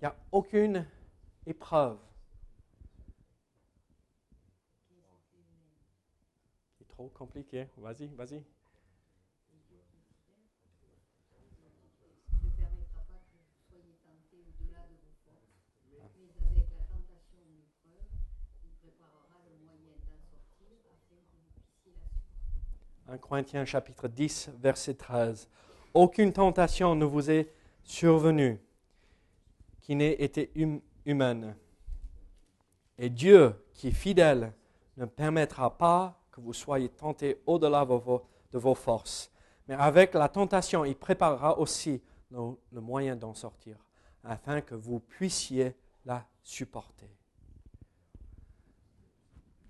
il 0.00 0.02
n'y 0.02 0.08
a 0.08 0.16
aucune 0.32 0.84
épreuve 1.46 1.96
qui 6.76 6.82
est 6.82 6.88
trop 6.88 7.08
compliquée. 7.10 7.68
Vas-y, 7.76 8.08
vas-y. 8.08 8.55
Un 23.08 23.18
Corinthiens 23.18 23.64
chapitre 23.64 24.08
10, 24.08 24.50
verset 24.60 24.94
13 24.94 25.48
aucune 25.96 26.30
tentation 26.30 26.94
ne 26.94 27.06
vous 27.06 27.30
est 27.30 27.50
survenue 27.82 28.60
qui 29.80 29.96
n'ait 29.96 30.22
été 30.22 30.52
hum-, 30.56 30.80
humaine. 31.06 31.56
Et 32.98 33.08
Dieu, 33.08 33.54
qui 33.72 33.88
est 33.88 33.92
fidèle, 33.92 34.52
ne 34.98 35.06
permettra 35.06 35.78
pas 35.78 36.20
que 36.30 36.42
vous 36.42 36.52
soyez 36.52 36.90
tentés 36.90 37.40
au-delà 37.46 37.86
de 37.86 38.58
vos 38.58 38.74
forces. 38.74 39.32
Mais 39.68 39.74
avec 39.74 40.12
la 40.12 40.28
tentation, 40.28 40.84
il 40.84 40.96
préparera 40.96 41.58
aussi 41.58 42.02
le 42.30 42.80
moyen 42.80 43.16
d'en 43.16 43.32
sortir, 43.32 43.78
afin 44.22 44.60
que 44.60 44.74
vous 44.74 45.00
puissiez 45.00 45.74
la 46.04 46.26
supporter. 46.42 47.10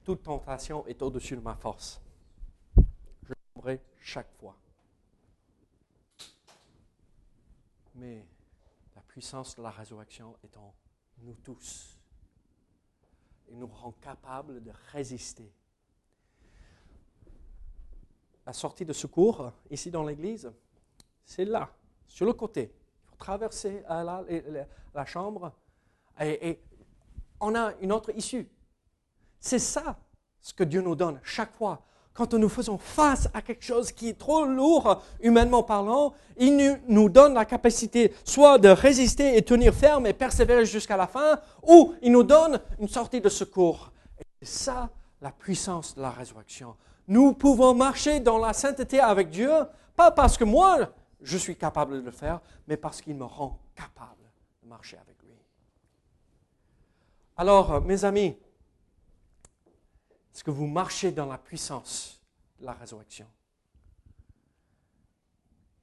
Toute 0.03 0.25
tentation 0.25 0.85
est 0.87 1.03
au-dessus 1.03 1.37
de 1.37 1.41
ma 1.41 1.55
force. 1.55 2.01
Chaque 4.01 4.31
fois. 4.39 4.57
mais 7.97 8.27
la 8.95 9.03
puissance 9.03 9.57
de 9.57 9.63
la 9.63 9.71
résurrection 9.71 10.37
est 10.45 10.57
en 10.57 10.75
nous 11.23 11.37
tous. 11.43 11.99
Il 13.49 13.59
nous 13.59 13.67
rend 13.67 13.93
capables 13.93 14.63
de 14.63 14.71
résister. 14.93 15.51
La 18.45 18.53
sortie 18.53 18.85
de 18.85 18.93
secours, 18.93 19.53
ici 19.71 19.91
dans 19.91 20.05
l'église, 20.05 20.53
c'est 21.25 21.45
là, 21.45 21.71
sur 22.07 22.27
le 22.27 22.33
côté. 22.33 22.73
Il 23.05 23.09
faut 23.09 23.17
traverser 23.17 23.83
la, 23.89 25.05
chambre 25.05 25.53
et 26.21 26.61
on 27.41 27.55
a 27.55 27.73
une 27.81 27.93
autre 27.93 28.11
issue. 28.15 28.49
C'est 29.41 29.59
ça 29.59 29.99
ce 30.41 30.55
que 30.55 30.65
Dieu 30.65 30.81
nous 30.83 30.95
donne 30.95 31.21
chaque 31.25 31.55
fois 31.55 31.85
quand 32.17 32.33
nous 32.35 32.49
faisons 32.49 32.79
face 32.79 33.29
à 33.35 33.43
quelque 33.43 33.65
chose 33.65 33.93
qui 33.93 34.09
est 34.09 34.19
trop 34.19 34.47
lourd, 34.47 35.03
humainement 35.21 35.63
parlant, 35.63 36.15
il 36.39 36.81
nous 36.89 37.09
donne 37.09 37.35
la 37.35 37.45
capacité 37.45 38.15
soit 38.25 38.59
de 38.59 38.69
résister 38.69 39.37
et 39.37 39.43
tenir 39.43 39.75
ferme 39.75 40.07
et 40.07 40.13
persévérer 40.13 40.65
jusqu'à 40.65 40.97
la 40.97 41.07
fin, 41.07 41.39
ou 41.63 41.95
il 42.03 42.13
nous 42.13 42.23
donne 42.23 42.61
une 42.81 42.89
sortie 42.89 43.21
de 43.21 43.29
secours. 43.29 43.93
Et 44.19 44.25
c'est 44.41 44.65
ça 44.65 44.91
la 45.21 45.31
puissance 45.31 45.95
de 45.95 46.03
la 46.03 46.11
résurrection. 46.11 46.75
Nous 47.09 47.35
pouvons 47.35 47.75
marcher 47.75 48.19
dans 48.21 48.39
la 48.39 48.53
sainteté 48.53 48.99
avec 48.99 49.31
Dieu, 49.31 49.51
pas 49.95 50.11
parce 50.11 50.37
que 50.37 50.45
moi 50.45 50.91
je 51.21 51.37
suis 51.37 51.57
capable 51.57 52.01
de 52.01 52.05
le 52.05 52.11
faire, 52.11 52.41
mais 52.67 52.77
parce 52.77 53.01
qu'il 53.01 53.15
me 53.15 53.25
rend 53.25 53.59
capable 53.75 54.31
de 54.63 54.69
marcher 54.69 54.97
avec 54.97 55.17
lui. 55.23 55.35
Alors, 57.37 57.83
mes 57.83 58.05
amis, 58.05 58.37
est-ce 60.37 60.45
que 60.45 60.51
vous 60.51 60.67
marchez 60.67 61.13
dans 61.13 61.25
la 61.25 61.39
puissance 61.39 62.21
de 62.61 62.67
la 62.67 62.75
résurrection? 62.75 63.25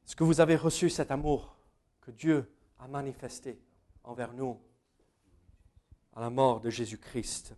Est-ce 0.06 0.16
que 0.16 0.24
vous 0.24 0.42
avez 0.42 0.56
reçu 0.56 0.92
cet 0.92 1.10
amour 1.10 1.56
que 2.02 2.12
Dieu 2.12 2.48
a 2.78 2.88
manifesté 2.88 3.60
envers 4.04 4.32
nous 4.32 4.60
à 6.16 6.22
la 6.22 6.30
mort 6.30 6.62
de 6.62 6.70
Jésus-Christ? 6.70 7.56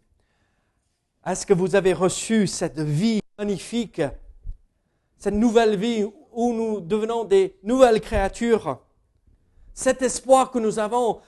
Est-ce 1.25 1.45
que 1.45 1.53
vous 1.53 1.75
avez 1.75 1.91
reçu 1.91 2.47
cette 2.47 2.79
vie 2.79 3.19
magnifique, 3.37 4.01
cette 5.17 5.33
nouvelle 5.33 5.75
vie 5.77 6.09
où 6.31 6.53
nous 6.53 6.79
devenons 6.79 7.25
des 7.25 7.59
nouvelles 7.61 7.99
créatures? 7.99 8.79
Cet 9.73 10.01
espoir 10.01 10.49
que 10.49 10.59
nous 10.59 10.79
avons 10.79 11.19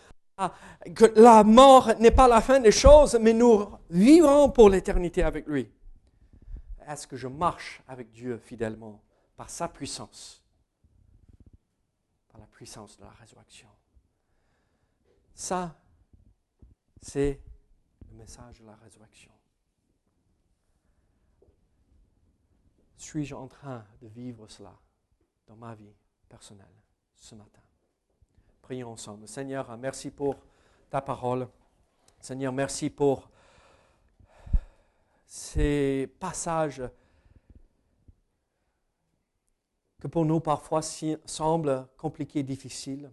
que 0.96 1.06
la 1.20 1.44
mort 1.44 1.96
n'est 2.00 2.12
pas 2.12 2.28
la 2.28 2.42
fin 2.42 2.60
des 2.60 2.72
choses, 2.72 3.18
mais 3.20 3.34
nous 3.34 3.68
vivrons 3.90 4.52
pour 4.52 4.70
l'éternité 4.70 5.24
avec 5.24 5.48
lui. 5.48 5.72
Est-ce 6.88 7.08
que 7.08 7.18
je 7.18 7.28
marche 7.28 7.82
avec 7.88 8.12
Dieu 8.12 8.38
fidèlement 8.38 9.02
par 9.36 9.50
sa 9.50 9.68
puissance, 9.68 10.44
par 12.30 12.40
la 12.40 12.48
puissance 12.48 12.98
de 12.98 13.04
la 13.04 13.12
résurrection? 13.12 13.70
Ça, 15.34 15.76
c'est 17.02 17.42
le 18.10 18.18
message 18.18 18.62
de 18.62 18.66
la 18.66 18.76
résurrection. 18.76 19.32
Suis-je 22.96 23.36
en 23.36 23.48
train 23.48 23.86
de 24.02 24.08
vivre 24.08 24.48
cela 24.48 24.74
dans 25.48 25.56
ma 25.56 25.76
vie 25.76 25.94
personnelle 26.28 26.66
ce 27.16 27.36
matin? 27.36 27.67
Prions 28.68 28.92
ensemble. 28.92 29.30
Seigneur, 29.30 29.78
merci 29.78 30.12
pour 30.12 30.36
ta 30.90 31.00
parole. 31.00 31.48
Seigneur, 32.20 32.52
merci 32.52 32.90
pour 32.90 33.30
ces 35.26 36.14
passages 36.20 36.84
que 40.02 40.08
pour 40.08 40.26
nous 40.26 40.42
parfois 40.42 40.82
semblent 40.82 41.88
compliqués, 41.96 42.44
difficiles, 42.44 43.10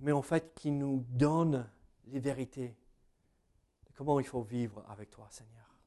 mais 0.00 0.10
en 0.10 0.22
fait 0.22 0.52
qui 0.56 0.72
nous 0.72 1.06
donnent 1.10 1.70
les 2.08 2.18
vérités 2.18 2.74
de 3.86 3.92
comment 3.94 4.18
il 4.18 4.26
faut 4.26 4.42
vivre 4.42 4.84
avec 4.88 5.10
toi, 5.10 5.28
Seigneur. 5.30 5.78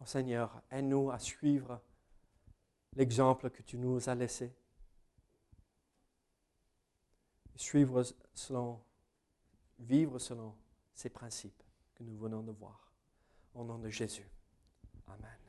Oh, 0.00 0.06
Seigneur, 0.06 0.60
aide-nous 0.72 1.12
à 1.12 1.20
suivre 1.20 1.80
l'exemple 2.96 3.50
que 3.50 3.62
tu 3.62 3.78
nous 3.78 4.08
as 4.08 4.14
laissé 4.16 4.52
suivre 7.56 8.04
selon, 8.34 8.80
vivre 9.78 10.18
selon 10.18 10.54
ces 10.94 11.08
principes 11.08 11.62
que 11.94 12.02
nous 12.02 12.16
venons 12.16 12.42
de 12.42 12.52
voir. 12.52 12.92
Au 13.54 13.64
nom 13.64 13.78
de 13.78 13.88
Jésus. 13.88 14.28
Amen. 15.06 15.43